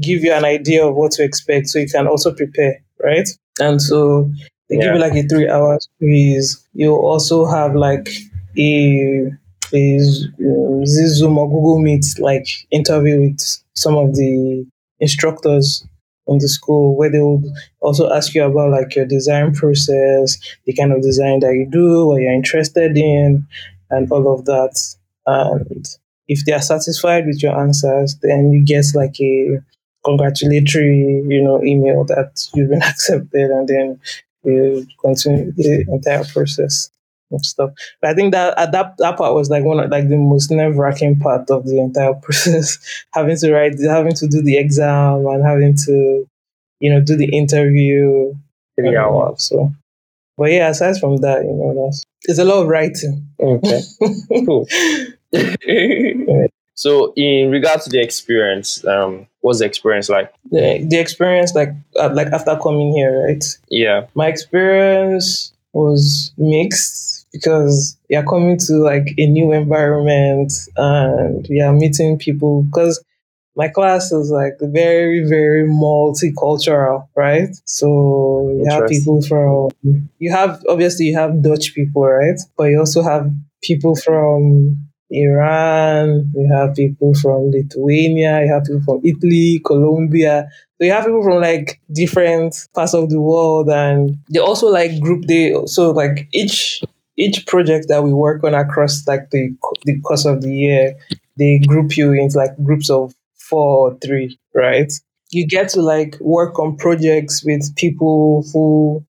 [0.02, 3.28] give you an idea of what to expect so you can also prepare, right?
[3.60, 4.30] And so
[4.70, 4.94] they give Yeah.
[4.94, 6.58] you like a three hours quiz.
[6.74, 8.08] You also have like
[8.58, 9.32] a,
[9.74, 13.40] um, Zoom or Google Meet like interview with
[13.74, 14.66] some of the
[15.00, 15.86] instructors
[16.28, 17.44] in the school where they will
[17.80, 22.08] also ask you about like your design process, the kind of design that you do,
[22.08, 23.46] what you're interested in,
[23.90, 24.78] and all of that.
[25.26, 25.86] And
[26.28, 29.62] if they are satisfied with your answers, then you get like a
[30.08, 34.00] congratulatory, you know, email that you've been accepted, and then
[34.44, 36.90] you continue the entire process
[37.32, 37.72] and stuff.
[38.02, 40.50] But I think that at that that part was like one of like the most
[40.52, 42.78] nerve wracking part of the entire process,
[43.14, 46.28] having to write, having to do the exam, and having to,
[46.80, 48.34] you know, do the interview.
[48.80, 49.24] Three all.
[49.24, 49.44] hours.
[49.44, 49.74] So,
[50.38, 53.28] but yeah, aside from that, you know, that's, it's a lot of writing.
[53.40, 53.82] Okay.
[54.46, 54.68] cool.
[56.78, 60.32] So, in regards to the experience, um, what's the experience like?
[60.52, 63.44] the, the experience, like uh, like after coming here, right?
[63.72, 64.06] Yeah.
[64.14, 72.20] my experience was mixed because you're coming to like a new environment and you're meeting
[72.20, 73.04] people because
[73.56, 79.70] my class is like very very multicultural right so you have people from
[80.20, 83.30] you have obviously you have dutch people right but you also have
[83.62, 90.48] people from iran you have people from lithuania you have people from italy colombia.
[90.80, 95.00] So you have people from like different parts of the world and they also like
[95.02, 96.84] group they so like each
[97.18, 100.94] each project that we work on across like the the course of the year
[101.38, 104.92] they group you into like groups of four or three right?
[105.32, 109.06] You get to like work on projects with people who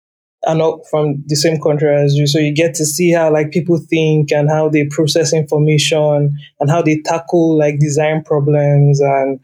[0.46, 3.50] are not from the same country as you so you get to see how like
[3.50, 9.40] people think and how they process information and how they tackle like design problems and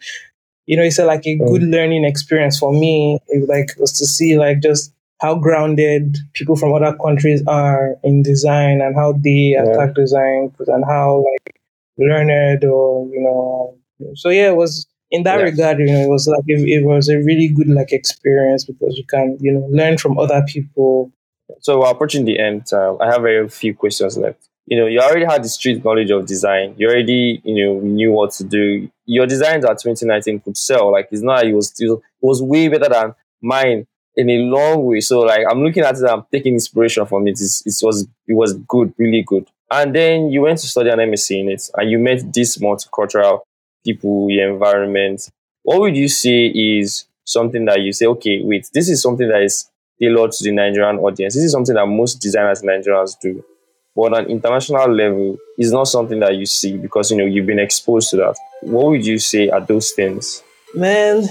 [0.71, 1.49] you know, it's a, like a mm.
[1.49, 3.19] good learning experience for me.
[3.27, 8.23] It like was to see like just how grounded people from other countries are in
[8.23, 9.65] design and how they Yeah.
[9.65, 11.57] attack design and how like
[11.99, 13.77] learned or you know.
[14.15, 15.45] So yeah, it was in that Yeah.
[15.45, 15.79] regard.
[15.79, 19.05] You know, it was like it, it was a really good like experience because you
[19.05, 21.13] can you know learn from other people.
[21.61, 22.73] So, we're approaching the end.
[22.73, 24.49] Um, I have very few questions left.
[24.67, 26.75] You know, you already had the street knowledge of design.
[26.79, 28.89] You already, you know, knew what to do.
[29.05, 30.93] Your designs at 2019 could sell.
[30.93, 34.85] Like, it's not it was still, it was way better than mine in a long
[34.85, 35.01] way.
[35.01, 37.33] So, like, I'm looking at it, I'm taking inspiration from it.
[37.33, 39.49] It's, it was, it was good, really good.
[39.73, 43.41] And then you went to study an MSc in it, and you met this multicultural
[43.85, 45.31] people, your environment.
[45.63, 49.43] What would you say is something that you say, okay, wait, this is something that
[49.43, 49.69] is
[50.01, 51.35] tailored to the Nigerian audience.
[51.35, 53.45] This is something that most designers in Nigerians do.
[53.95, 57.47] But on an international level, it's not something that you see because you know you've
[57.47, 58.37] been exposed to that.
[58.63, 60.43] What would you say are those things?
[60.75, 61.29] Man,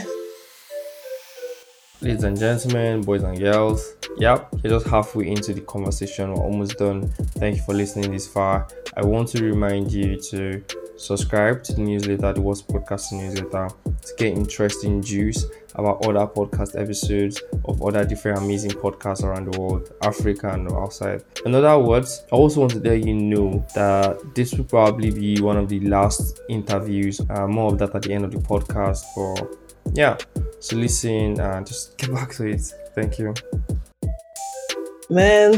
[2.01, 6.33] Ladies and gentlemen, boys and girls, yep, you're just halfway into the conversation.
[6.33, 7.09] We're almost done.
[7.09, 8.69] Thank you for listening this far.
[8.95, 10.63] I want to remind you to
[10.99, 16.79] subscribe to the newsletter, the What's Podcast newsletter, to get interesting juice about other podcast
[16.79, 21.23] episodes of other different amazing podcasts around the world, Africa and outside.
[21.45, 25.41] In other words, I also want to let you know that this will probably be
[25.41, 27.21] one of the last interviews.
[27.29, 29.05] Uh, more of that at the end of the podcast.
[29.15, 29.57] But
[29.93, 30.17] yeah,
[30.59, 32.61] so listen and just get back to it.
[32.93, 33.33] Thank you.
[35.09, 35.55] Man,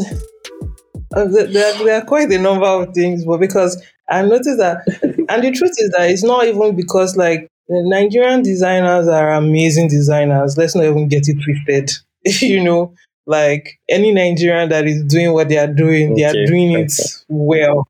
[1.15, 5.43] uh, there, there are quite a number of things, but because I noticed that, and
[5.43, 10.57] the truth is that it's not even because like the Nigerian designers are amazing designers.
[10.57, 11.91] Let's not even get it twisted.
[12.41, 12.93] you know,
[13.25, 16.91] like any Nigerian that is doing what they are doing, they are doing it
[17.29, 17.87] well,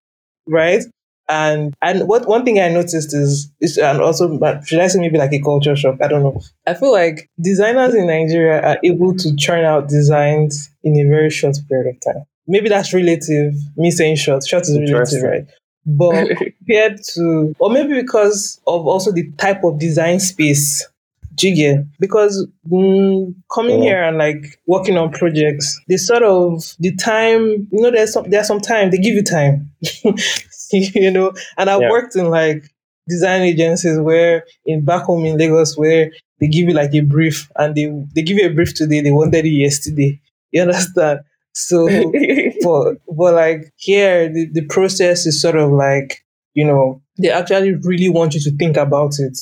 [0.47, 0.83] right?
[1.27, 5.17] And and what one thing I noticed is is and also should I say maybe
[5.17, 5.95] like a culture shock?
[6.01, 6.41] I don't know.
[6.67, 11.29] I feel like designers in Nigeria are able to churn out designs in a very
[11.29, 12.23] short period of time.
[12.47, 13.53] Maybe that's relative.
[13.77, 15.45] Me saying short, short is relative, right?
[15.85, 20.87] But compared to, or maybe because of also the type of design space
[21.35, 27.67] Jiggy, because mm, coming here and like working on projects, they sort of the time,
[27.71, 29.71] you know, there's some there's some time they give you time,
[30.71, 31.31] you know.
[31.57, 31.89] And I've yeah.
[31.89, 32.65] worked in like
[33.07, 37.49] design agencies where in back home in Lagos where they give you like a brief
[37.55, 40.19] and they they give you a brief today, they wanted it yesterday.
[40.51, 41.21] You understand?
[41.53, 41.87] So,
[42.63, 47.73] but but like here, the, the process is sort of like you know they actually
[47.73, 49.37] really want you to think about it,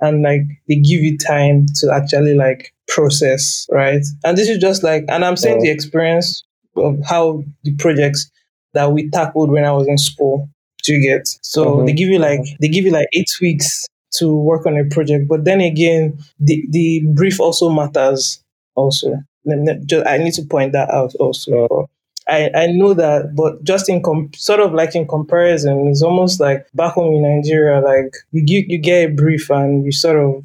[0.00, 4.04] and like they give you time to actually like process, right?
[4.24, 6.44] And this is just like, and I'm saying the experience
[6.76, 8.30] of how the projects
[8.74, 10.48] that we tackled when I was in school.
[10.84, 11.26] to get?
[11.42, 11.86] So mm-hmm.
[11.86, 15.28] they give you like they give you like eight weeks to work on a project,
[15.28, 18.42] but then again, the the brief also matters
[18.74, 19.22] also.
[19.48, 21.88] I need to point that out also.
[22.28, 26.38] I, I know that, but just in com- sort of like in comparison, it's almost
[26.38, 30.16] like back home in Nigeria, like you get, you get a brief and you sort
[30.16, 30.44] of,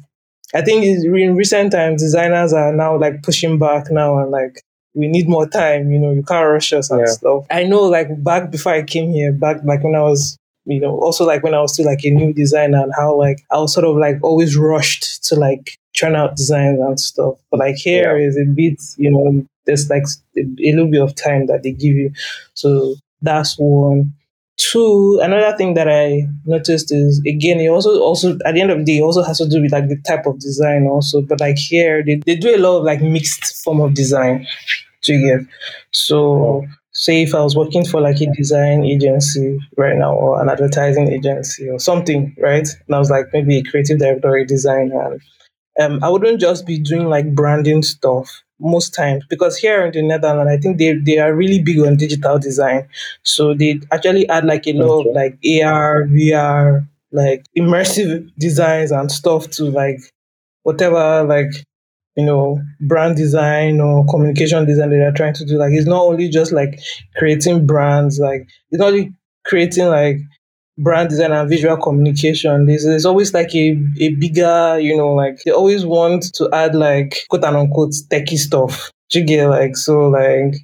[0.54, 4.62] I think in recent times, designers are now like pushing back now and like,
[4.94, 7.12] we need more time, you know, you can't rush us and yeah.
[7.12, 7.44] stuff.
[7.50, 10.98] I know like back before I came here, back like when I was you know,
[10.98, 13.72] also like when I was still like a new designer and how like I was
[13.72, 17.34] sort of like always rushed to like churn out designs and stuff.
[17.50, 18.28] But like here yeah.
[18.28, 20.04] is a bit, you know, there's like
[20.36, 22.12] a, little bit of time that they give you.
[22.54, 24.12] So that's one.
[24.58, 28.78] Two, another thing that I noticed is again, it also also at the end of
[28.78, 31.20] the day, it also has to do with like the type of design also.
[31.20, 34.46] But like here, they, they do a lot of like mixed form of design.
[35.04, 35.46] Get?
[35.92, 36.64] So oh.
[36.90, 41.12] say if I was working for like a design agency right now or an advertising
[41.12, 42.66] agency or something, right?
[42.86, 45.20] And I was like maybe a creative director or a designer.
[45.80, 50.02] Um, I wouldn't just be doing like branding stuff most times because here in the
[50.02, 52.88] Netherlands, I think they, they are really big on digital design.
[53.22, 55.10] So they actually add like a lot okay.
[55.10, 60.00] of like AR, VR, like immersive designs and stuff to like
[60.62, 61.52] whatever like
[62.16, 65.58] you know, brand design or communication design that they're trying to do.
[65.58, 66.80] Like it's not only just like
[67.16, 69.12] creating brands, like it's not only
[69.44, 70.16] creating like
[70.78, 72.66] brand design and visual communication.
[72.66, 76.74] There's, there's always like a, a bigger, you know, like they always want to add
[76.74, 78.90] like quote and unquote techie stuff.
[79.12, 80.56] You get like so like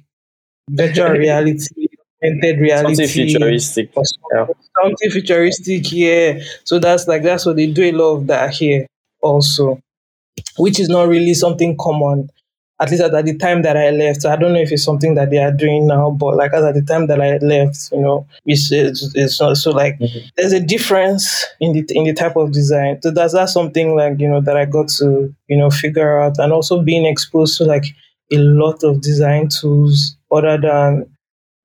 [0.69, 1.87] virtual reality,
[2.21, 4.45] augmented reality, something futuristic, yeah.
[4.81, 5.91] something futuristic.
[5.91, 8.85] Yeah, so that's like that's what they do a lot of that here
[9.23, 9.79] also
[10.57, 12.29] which is not really something common
[12.83, 14.25] at least at, at, the time that I left.
[14.25, 16.81] I don't know if it's something that they are doing now, but like at the
[16.81, 20.19] time that I left, you know, it's it's, it's not so like mm-hmm.
[20.35, 23.01] there's a difference in the in the type of design.
[23.01, 26.37] So that's that something like you know that I got to you know figure out,
[26.39, 27.85] and also being exposed to like
[28.31, 31.09] a lot of design tools other than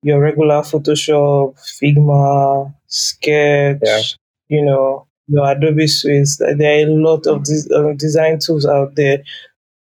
[0.01, 4.01] your regular Photoshop, Figma, Sketch, yeah.
[4.47, 6.27] you know, your Adobe Suite.
[6.39, 9.23] There are a lot of des- uh, design tools out there.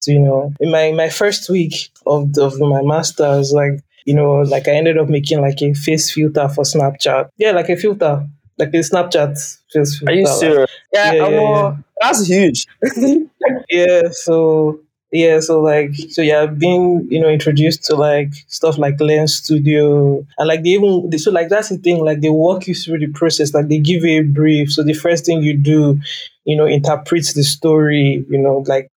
[0.08, 4.42] You know, in my my first week of the, of my masters, like you know,
[4.42, 7.30] like I ended up making like a face filter for Snapchat.
[7.38, 9.34] Yeah, like a filter, like a Snapchat
[9.72, 10.12] face filter.
[10.12, 10.72] Are you serious?
[10.94, 12.68] Yeah, yeah, yeah, yeah, that's huge.
[13.70, 14.80] yeah, so
[15.16, 20.26] yeah so like so yeah being you know introduced to like stuff like lens studio
[20.38, 23.00] and like they even they, so like that's the thing like they walk you through
[23.00, 26.00] the process like they give you a brief so the first thing you do
[26.44, 28.90] you know interpret the story you know like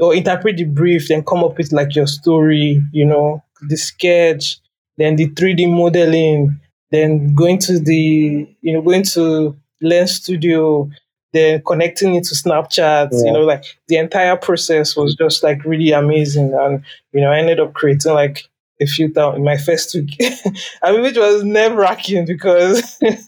[0.00, 4.58] or interpret the brief then come up with like your story you know the sketch
[4.96, 6.58] then the 3d modeling
[6.90, 10.88] then going to the you know going to lens studio
[11.34, 13.24] then connecting it to Snapchat, yeah.
[13.24, 16.54] you know, like the entire process was just like really amazing.
[16.54, 16.82] And,
[17.12, 18.48] you know, I ended up creating like
[18.80, 20.16] a filter in my first week.
[20.82, 23.18] I mean, which was nerve wracking because, but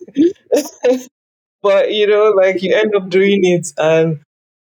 [1.63, 4.21] but you know, like you end up doing it, and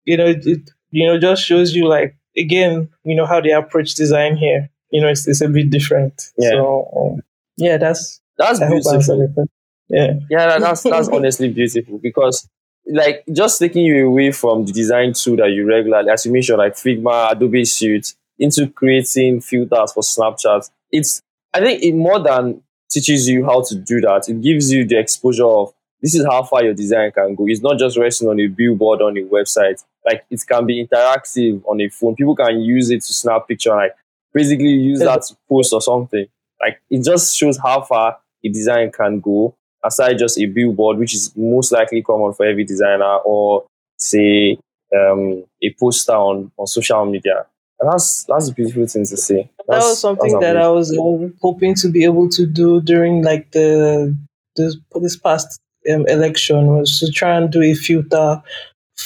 [0.05, 3.95] you know, it you know just shows you like again, you know how they approach
[3.95, 4.69] design here.
[4.91, 6.21] You know, it's it's a bit different.
[6.37, 6.51] Yeah.
[6.51, 7.21] So um,
[7.57, 9.45] yeah, that's That's I hope I answered beautiful.
[9.89, 10.13] Yeah.
[10.29, 12.47] Yeah, that- that's that's honestly beautiful because
[12.91, 16.57] like just taking you away from the design tool that you regularly, as you mentioned,
[16.57, 20.69] like Figma, Adobe Suite, into creating filters for Snapchat.
[20.91, 21.21] It's
[21.53, 24.27] I think it more than teaches you how to do that.
[24.29, 25.71] It gives you the exposure of
[26.01, 27.45] this is how far your design can go.
[27.47, 29.83] It's not just resting on a billboard on a website.
[30.05, 32.15] Like it can be interactive on a phone.
[32.15, 33.95] People can use it to snap picture, like
[34.33, 36.25] basically use that to post or something.
[36.61, 41.13] Like it just shows how far a design can go aside just a billboard, which
[41.13, 43.65] is most likely common for every designer, or
[43.97, 44.57] say
[44.95, 47.45] um, a poster on, on social media.
[47.79, 49.35] And that's that's a beautiful thing to see.
[49.35, 53.23] that That's- was something that I was um, hoping to be able to do during
[53.23, 54.15] like the
[54.55, 55.59] this this past
[55.93, 58.41] um, election was to try and do a filter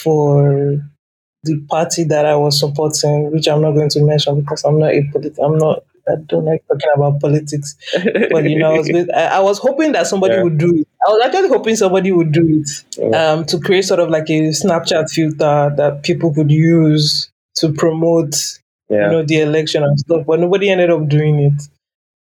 [0.02, 0.78] for
[1.44, 4.92] the party that I was supporting, which I'm not going to mention because I'm not
[4.94, 7.78] a polit- I'm not I don't like talking about politics.
[8.32, 10.44] But you know, I was with, I, I was hoping that somebody Yeah.
[10.44, 10.88] would do it.
[11.08, 14.50] I was actually hoping somebody would do it um, to create sort of like a
[14.50, 18.36] Snapchat filter that people could use to promote
[18.90, 19.06] yeah.
[19.06, 21.68] you know, the election and stuff, but nobody ended up doing it,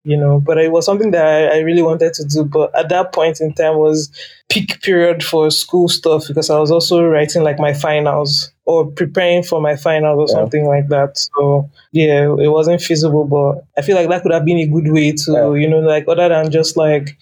[0.04, 0.39] you know.
[0.39, 2.43] But it was something that I, I really wanted to do.
[2.45, 4.10] But at that point in time was
[4.49, 9.43] peak period for school stuff because I was also writing like my finals or preparing
[9.43, 10.41] for my finals or Yeah.
[10.43, 11.18] something like that.
[11.18, 14.91] So yeah, it wasn't feasible, but I feel like that could have been a good
[14.91, 15.54] way to, Yeah.
[15.54, 17.18] you know, like other than just like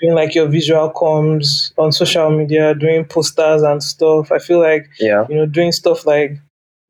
[0.00, 4.32] doing like your visual comms on social media, doing posters and stuff.
[4.32, 5.26] I feel like yeah.
[5.28, 6.38] you know, doing stuff like,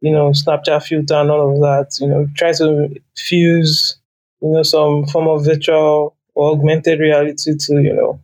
[0.00, 3.96] you know, Snapchat filter and all of that, you know, try to fuse,
[4.44, 8.20] you know, some form of virtual or augmented reality to, you know,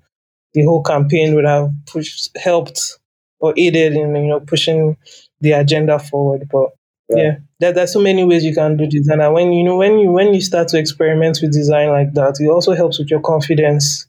[0.54, 2.98] the whole campaign would have pushed, helped
[3.40, 4.96] or aided in, you know, pushing
[5.40, 6.48] the agenda forward.
[6.52, 6.70] But
[7.10, 7.22] Yeah.
[7.24, 9.20] yeah, there, there's so many ways you can do design.
[9.20, 12.36] And when, you know, when you, when you start to experiment with design like that,
[12.40, 14.06] it also helps with your confidence.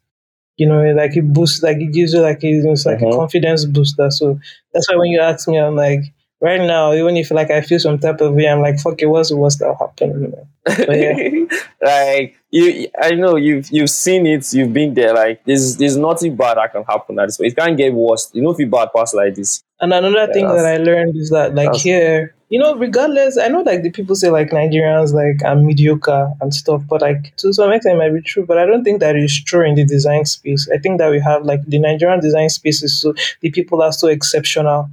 [0.58, 3.14] You know, like it boosts, like it gives you like a, it's like Mhm.
[3.14, 4.12] a confidence booster.
[4.12, 4.40] So
[4.74, 6.02] that's why when you ask me, I'm like,
[6.42, 9.06] right now, even if like I feel some type of way, I'm like, fuck it,
[9.06, 10.22] what's the worst that happened?
[10.22, 11.58] You yeah.
[11.82, 15.14] like you, I know you've you've seen it, you've been there.
[15.14, 17.52] Like there's there's nothing bad that can happen at this point.
[17.52, 18.30] It can't get worse.
[18.34, 19.64] You know, if you bad pass like this.
[19.80, 23.48] And another Yeah, thing that I learned is that like here, you know, regardless, I
[23.48, 27.52] know like the people say like Nigerians like are mediocre and stuff, but like to
[27.54, 29.86] some extent it might be true, but I don't think that is true in the
[29.86, 30.70] design space.
[30.72, 33.94] I think that we have like the Nigerian design space is so the people are
[33.94, 34.90] so exceptional.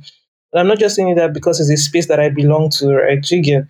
[0.53, 3.23] And I'm not just saying that because it's a space that I belong to, right?
[3.23, 3.65] Get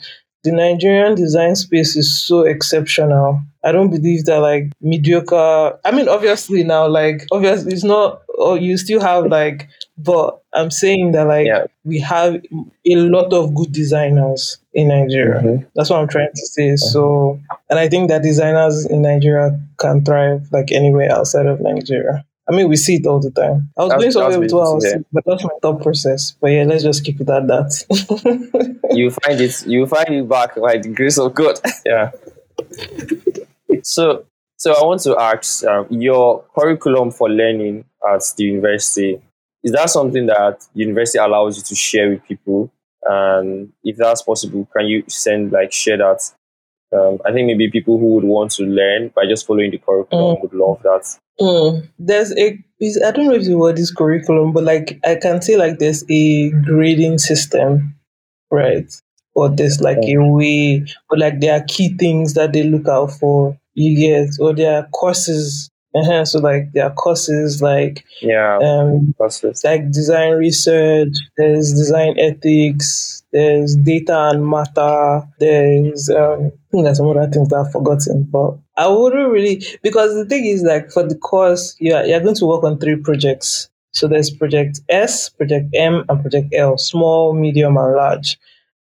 [0.45, 3.41] the Nigerian design space is so exceptional.
[3.65, 5.77] I don't believe that like mediocre.
[5.85, 8.23] I mean, obviously now, like obviously it's not.
[8.39, 9.69] Or you still have like,
[9.99, 11.65] but I'm saying that like Yeah.
[11.85, 15.41] we have a lot of good designers in Nigeria.
[15.43, 15.67] Mhm.
[15.75, 16.77] That's what I'm trying to say.
[16.77, 22.25] So, and I think that designers in Nigeria can thrive like anywhere outside of Nigeria.
[22.49, 23.71] I mean, we see it all the time.
[23.77, 25.51] I was That's- going somewhere that's with what I was beautiful, saying, but that's my
[25.61, 26.37] thought process.
[26.41, 28.81] But yeah, let's just keep it at that.
[28.91, 31.61] you find it you find it back by the grace of God.
[31.87, 32.11] yeah.
[33.83, 34.25] So
[34.57, 39.21] so I want to ask um, your curriculum for learning at the university.
[39.63, 42.71] Is that something that university allows you to share with people?
[43.05, 46.31] And if that's possible, can you send like share that?
[46.93, 50.37] Um, I think maybe people who would want to learn by just following the curriculum
[50.37, 50.43] Mm.
[50.43, 51.05] would love that.
[51.41, 52.59] Mm, there's a
[53.05, 56.05] I don't know if the word is curriculum, but like I can say like there's
[56.11, 57.95] a grading system,
[58.51, 58.91] right?
[59.35, 63.13] Or there's like a way, or like there are key things that they look out
[63.13, 63.59] for.
[63.75, 65.71] You get, or there are courses.
[65.95, 69.61] uh So like there are courses like Yeah, um it.
[69.65, 76.99] like design research, there's design ethics, there's data and matter, there's um, I think there's
[76.99, 80.91] some other things that I've forgotten, but I wouldn't really because the thing is like
[80.91, 83.69] for the course, you're you're going to work on three projects.
[83.93, 88.39] So there's project S, project M, and project L, small, medium, and large.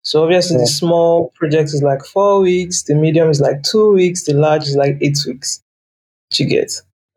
[0.03, 0.61] So obviously Yeah.
[0.63, 4.63] the small project is like four weeks, the medium is like two weeks, the large
[4.63, 5.61] is like eight weeks.
[6.33, 6.71] You get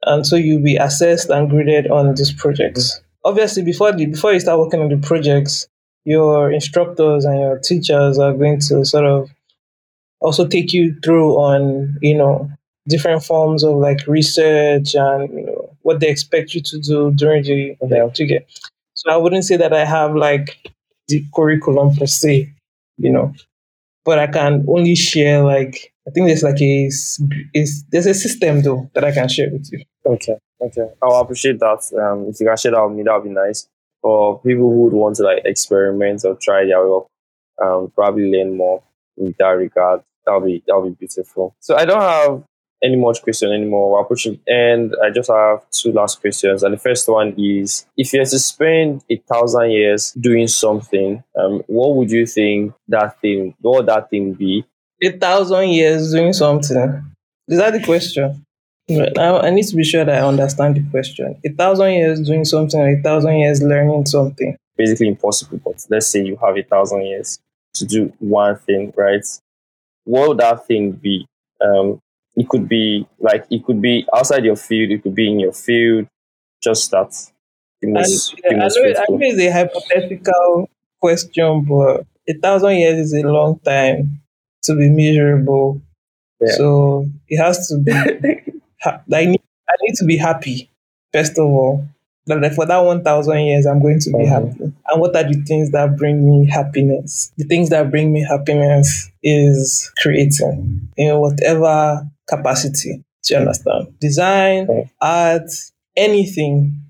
[0.06, 3.00] and so you'll be assessed and graded on these projects.
[3.24, 5.66] Obviously, before the before you start working on the projects,
[6.04, 9.30] your instructors and your teachers are going to sort of
[10.20, 12.50] also take you through on you know
[12.88, 17.42] different forms of like research and you know what they expect you to do during
[17.42, 18.02] the Okay.
[18.02, 18.48] like, to get.
[18.94, 20.70] So I wouldn't say that I have like
[21.08, 22.50] the curriculum per se,
[22.96, 23.34] you know,
[24.04, 26.84] but I can only share like I think there's like a
[27.54, 29.84] is there's a system though that I can share with you.
[30.06, 30.88] Okay, okay.
[31.02, 31.80] I'll appreciate that.
[31.98, 33.66] Um, if you can share that with me, that would be nice.
[34.04, 37.06] For people who would want to like experiment or try their work,
[37.60, 38.82] um, probably learn more
[39.16, 40.02] in that regard.
[40.26, 41.56] That'll be that'll be beautiful.
[41.60, 42.42] So I don't have
[42.82, 43.92] any more question anymore.
[43.92, 46.62] We're approaching and I just have two last questions.
[46.62, 51.24] And the first one is if you had to spend a thousand years doing something,
[51.38, 54.66] um, what would you think that thing what would that thing be?
[55.02, 57.02] A thousand years doing something.
[57.48, 58.43] Is that the question?
[58.90, 61.40] Right now I need to be sure that I understand the question.
[61.44, 64.56] A thousand years doing something, or a thousand years learning something.
[64.76, 67.38] Basically impossible, but let's say you have a thousand years
[67.74, 69.24] to do one thing, right?
[70.04, 71.26] What would that thing be?
[71.64, 72.00] Um,
[72.36, 75.52] it could be like it could be outside your field, it could be in your
[75.52, 76.06] field.
[76.62, 77.12] Just that.
[77.80, 80.70] The most, I, I, know, I know it's a hypothetical
[81.00, 84.20] question, but a thousand years is a long time
[84.62, 85.82] to be measurable.
[86.40, 86.52] Yeah.
[86.52, 88.40] So it has to be.
[88.84, 90.70] I need, I need to be happy
[91.12, 91.86] first of all.
[92.26, 94.46] Like for that one thousand years, I'm going to be uh-huh.
[94.46, 94.60] happy.
[94.62, 97.32] And what are the things that bring me happiness?
[97.36, 103.04] The things that bring me happiness is creating in whatever capacity.
[103.24, 103.98] Do you understand?
[104.00, 104.84] Design, uh-huh.
[105.00, 105.50] art,
[105.96, 106.80] anything.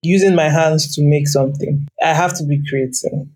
[0.00, 1.88] Using my hands to make something.
[2.00, 3.34] I have to be creating.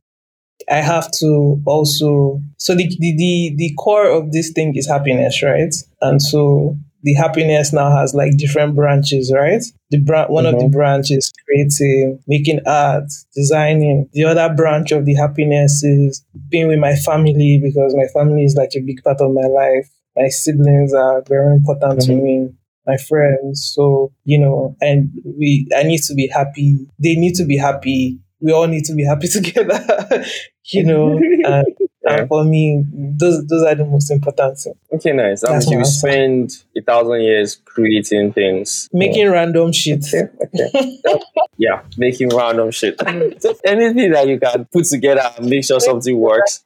[0.71, 5.43] I have to also so the, the the the core of this thing is happiness,
[5.43, 5.75] right?
[6.01, 9.63] And so the happiness now has like different branches, right?
[9.91, 10.55] The bra- one mm-hmm.
[10.55, 10.77] of the mm-hmm.
[10.77, 14.09] branches creating, making art, designing.
[14.13, 18.55] The other branch of the happiness is being with my family because my family is
[18.55, 19.91] like a big part of my life.
[20.17, 22.13] My siblings are very important mm-hmm.
[22.13, 22.49] to me.
[22.87, 26.79] My friends, so you know, and we, I need to be happy.
[26.99, 28.19] They need to be happy.
[28.43, 30.25] We all need to be happy together,
[30.65, 31.17] you know.
[31.45, 31.63] and uh,
[32.05, 34.77] and for me, those those are the most important things.
[34.93, 35.43] Okay, nice.
[35.43, 38.89] That means you spend a thousand years creating things.
[38.93, 39.33] Making yeah.
[39.33, 40.05] random shit.
[40.13, 40.29] Okay.
[40.53, 40.99] okay.
[41.59, 43.01] yeah, making random shit.
[43.07, 46.65] Anything that you can put together and make sure something works.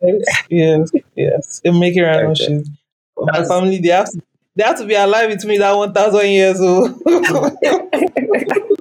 [0.49, 1.61] Yes, yes.
[1.65, 2.47] And making random okay.
[2.47, 2.69] shit.
[3.19, 4.21] My family, they have to
[4.55, 6.99] they have to be alive with me that one thousand years old.
[7.07, 8.73] Oh.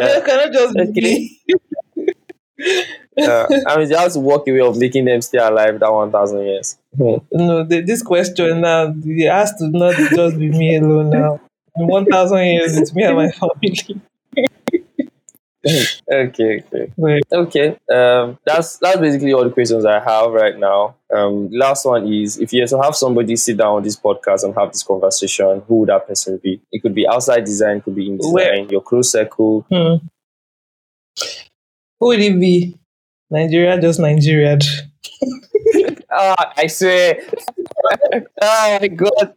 [0.00, 1.00] Cannot, cannot just okay.
[1.00, 1.42] be
[3.18, 6.78] uh, I mean, just walk away of making them stay alive that 1,000 years.
[7.32, 11.40] No, the, this question now, it has to not just be me alone now.
[11.76, 14.00] In 1,000 years, it's me and my family.
[16.12, 17.22] okay, okay, Wait.
[17.32, 17.78] okay.
[17.92, 20.96] Um, that's that's basically all the questions I have right now.
[21.14, 24.42] Um, last one is if you had to have somebody sit down on this podcast
[24.42, 26.60] and have this conversation, who would that person be?
[26.72, 28.70] It could be outside design, could be in design, Wait.
[28.72, 29.64] your close circle.
[29.70, 30.04] Hmm.
[32.00, 32.76] Who would it be?
[33.30, 34.58] Nigeria, just Nigeria.
[36.10, 37.20] oh, I swear.
[38.42, 39.34] oh my god.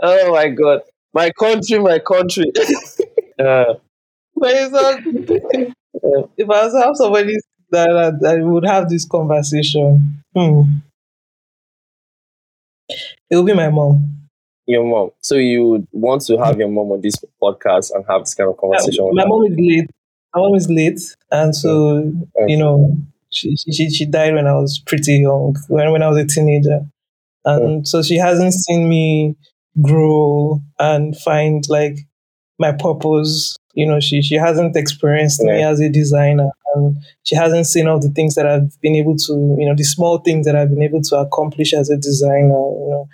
[0.00, 0.80] oh my god.
[1.12, 2.52] My country, my country.
[3.40, 3.74] Uh,
[4.36, 5.00] but it's not,
[6.36, 7.36] if I was to have somebody
[7.70, 10.62] that, that would have this conversation, hmm,
[13.30, 14.20] it would be my mom
[14.70, 15.10] your mom.
[15.20, 18.56] So you want to have your mom on this podcast and have this kind of
[18.56, 19.04] conversation.
[19.04, 19.90] Yeah, my mom is late.
[20.34, 22.46] My mom is late, and so okay.
[22.46, 22.96] you know,
[23.30, 26.86] she, she she died when I was pretty young, when when I was a teenager,
[27.44, 29.36] and so she hasn't seen me
[29.82, 31.98] grow and find like
[32.60, 33.56] my purpose.
[33.74, 35.52] You know, she she hasn't experienced yeah.
[35.52, 39.16] me as a designer, and she hasn't seen all the things that I've been able
[39.16, 42.58] to, you know, the small things that I've been able to accomplish as a designer.
[42.88, 43.06] You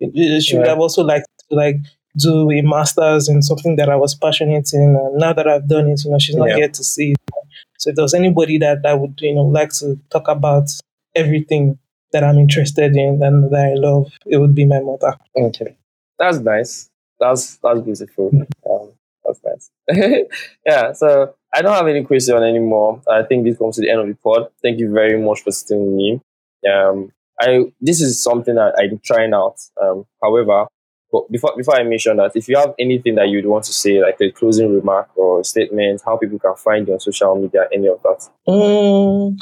[0.00, 1.76] know, she would have also liked to like
[2.16, 4.96] do a master's in something that I was passionate in.
[4.96, 6.56] And now that I've done it, you know, she's not yeah.
[6.56, 7.12] here to see.
[7.12, 7.18] It.
[7.78, 10.68] So if there was anybody that I would, you know, like to talk about
[11.14, 11.78] everything
[12.12, 15.16] that I'm interested in and that I love, it would be my mother.
[15.36, 15.76] Okay,
[16.18, 16.90] that's nice.
[17.20, 18.30] That's that's beautiful.
[18.70, 18.92] Um,
[19.24, 19.70] that's nice.
[20.66, 20.92] yeah.
[20.92, 23.02] So I don't have any question anymore.
[23.08, 24.48] I think this comes to the end of the pod.
[24.62, 26.20] Thank you very much for sitting with me.
[26.70, 29.56] Um, I this is something that I'm trying out.
[29.82, 30.66] Um, however,
[31.10, 34.00] but before before I mention that, if you have anything that you'd want to say,
[34.00, 37.88] like a closing remark or statement, how people can find you on social media, any
[37.88, 38.28] of that.
[38.50, 39.36] Um,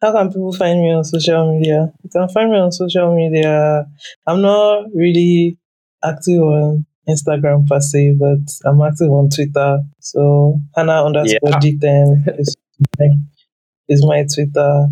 [0.00, 1.92] how can people find me on social media?
[2.02, 3.86] You can find me on social media.
[4.26, 5.58] I'm not really
[6.04, 9.80] active on Instagram per se, but I'm active on Twitter.
[10.00, 11.58] So Hannah underscore yeah.
[11.58, 12.56] D10 is
[12.98, 13.08] my,
[13.88, 14.86] is my Twitter.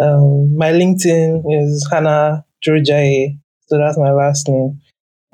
[0.00, 4.80] Um, my LinkedIn is Hannah Durojaiye, so that's my last name.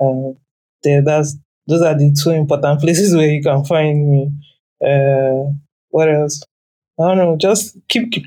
[0.01, 0.35] Um,
[0.83, 4.31] there, that's those are the two important places where you can find me.
[4.83, 5.53] Uh,
[5.89, 6.43] what else?
[6.99, 7.37] I don't know.
[7.37, 8.25] Just keep, keep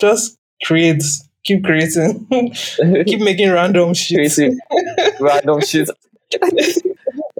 [0.00, 1.02] just create,
[1.44, 2.26] keep creating,
[3.06, 4.32] keep making random shit.
[5.20, 5.88] random shit.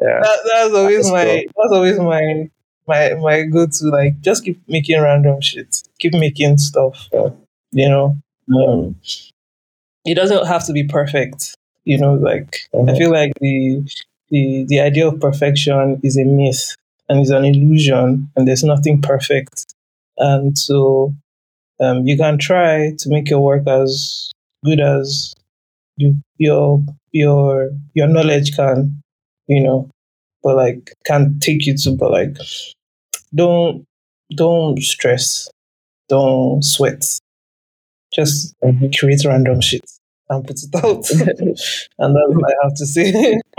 [0.04, 0.20] yeah.
[0.20, 1.62] That, that's always that's my cool.
[1.62, 2.50] that's always my
[2.86, 7.08] my my go to like just keep making random shit, keep making stuff.
[7.72, 8.16] You know,
[8.54, 8.96] um,
[10.04, 11.56] it doesn't have to be perfect.
[11.84, 13.82] You know, like I feel like the
[14.30, 16.76] the the idea of perfection is a myth
[17.08, 19.74] and is an illusion, and there's nothing perfect.
[20.16, 21.14] And so
[21.80, 24.32] um, you can try to make your work as
[24.64, 25.34] good as
[25.96, 26.82] you, your
[27.12, 29.02] your your knowledge can,
[29.46, 29.90] you know,
[30.44, 32.36] but like can't take you to, but like
[33.34, 33.84] don't
[34.36, 35.50] don't stress,
[36.08, 37.02] don't sweat,
[38.12, 38.86] just mm-hmm.
[38.96, 39.90] create random shit
[40.28, 41.10] and put it out,
[41.98, 43.40] and that's what I have to say.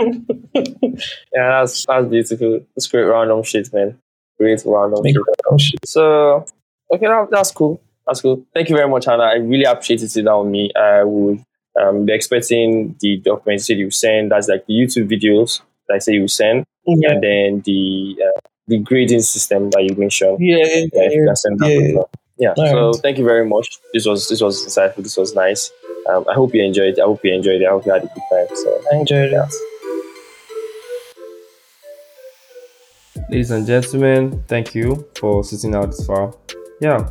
[1.34, 2.60] yeah, that's that's beautiful.
[2.76, 3.98] It's great random shit, man.
[4.38, 5.16] Great random, shit.
[5.16, 5.86] random shit.
[5.86, 6.46] So
[6.92, 7.80] okay, that, that's cool.
[8.06, 8.46] That's cool.
[8.54, 9.24] Thank you very much, Hannah.
[9.24, 10.70] I really appreciate it down with me.
[10.76, 11.42] I would
[11.80, 14.30] um, be expecting the documents that you send.
[14.30, 15.60] That's like the YouTube videos
[15.90, 17.12] I say you send, yeah.
[17.12, 20.38] and then the uh, the grading system that you mentioned.
[20.40, 21.10] Yeah, yeah, yeah.
[21.10, 22.02] You can send that yeah.
[22.38, 22.54] Yeah.
[22.54, 23.02] so right.
[23.02, 23.78] thank you very much.
[23.94, 25.02] This was this was insightful.
[25.02, 25.70] This was nice.
[26.08, 27.00] Um, I hope you enjoyed it.
[27.00, 27.66] I hope you enjoyed it.
[27.66, 28.56] I hope you had a good time.
[28.56, 29.52] So I enjoyed it.
[33.28, 36.32] Ladies and gentlemen, thank you for sitting out this far.
[36.80, 37.10] Yeah.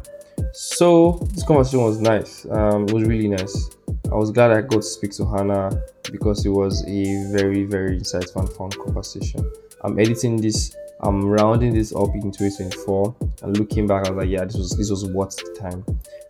[0.54, 2.46] So this conversation was nice.
[2.50, 3.70] Um, it was really nice.
[4.10, 5.72] I was glad I got to speak to Hannah
[6.12, 9.50] because it was a very, very insightful and fun conversation.
[9.82, 14.30] I'm editing this, I'm rounding this up in 2024 and looking back, I was like,
[14.30, 15.86] yeah, this was this was worth the time.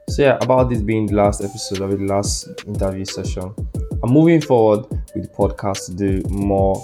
[0.09, 3.53] So yeah, about this being the last episode of the last interview session.
[4.03, 6.75] I'm moving forward with the podcast to do more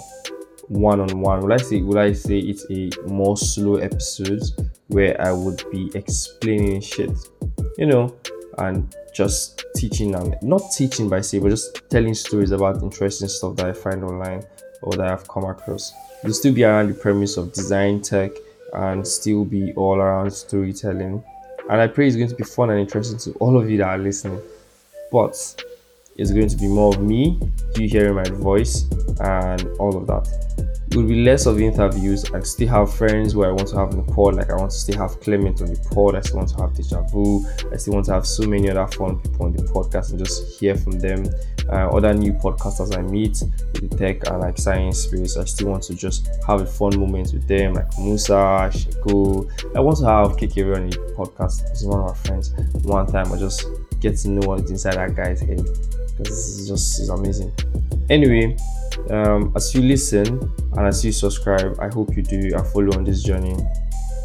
[0.68, 1.40] one-on-one.
[1.40, 4.42] Would I say would I say it's a more slow episode
[4.88, 7.10] where I would be explaining shit,
[7.78, 8.14] you know,
[8.58, 13.56] and just teaching and not teaching by say, but just telling stories about interesting stuff
[13.56, 14.44] that I find online
[14.82, 15.92] or that I've come across.
[16.22, 18.30] It'll still be around the premise of design tech
[18.74, 21.22] and still be all around storytelling.
[21.70, 23.88] And I pray it's going to be fun and interesting to all of you that
[23.88, 24.40] are listening.
[25.10, 25.64] But
[26.16, 27.40] it's going to be more of me,
[27.76, 28.86] you hearing my voice,
[29.20, 30.52] and all of that
[30.92, 32.30] it will be less of interviews.
[32.32, 34.72] I still have friends where I want to have in the pod, like I want
[34.72, 36.16] to still have Clement on the pod.
[36.16, 37.46] I still want to have Deja Vu.
[37.72, 40.60] I still want to have so many other fun people on the podcast and just
[40.60, 41.24] hear from them.
[41.70, 43.42] Uh, other new podcasters I meet
[43.72, 45.38] the tech and like science space.
[45.38, 49.50] I still want to just have a fun moment with them, like Musa, Shiko.
[49.74, 51.72] I want to have KK on the podcast.
[51.72, 52.52] Is one of our friends.
[52.82, 53.66] One time I just
[54.00, 55.64] get to know what's inside that guy's head
[56.16, 57.52] because this is just it's amazing.
[58.10, 58.56] Anyway,
[59.10, 60.26] um, as you listen
[60.76, 63.56] and as you subscribe, I hope you do a follow on this journey.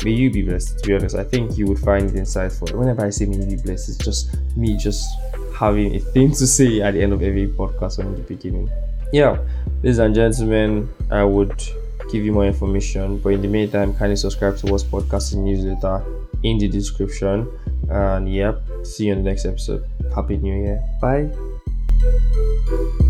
[0.04, 0.80] May you be blessed.
[0.80, 2.72] To be honest, I think you would find it insightful.
[2.74, 5.08] Whenever I say may you be blessed, it's just me just
[5.56, 8.70] having a thing to say at the end of every podcast or in the beginning.
[9.12, 9.38] Yeah,
[9.82, 11.64] ladies and gentlemen, I would
[12.12, 16.04] give you more information, but in the meantime, kindly subscribe to what's podcasting newsletter
[16.44, 17.50] in the description.
[17.90, 19.86] And yep, see you in the next episode.
[20.14, 20.84] Happy New Year.
[21.02, 21.32] Bye.
[22.00, 23.07] thank you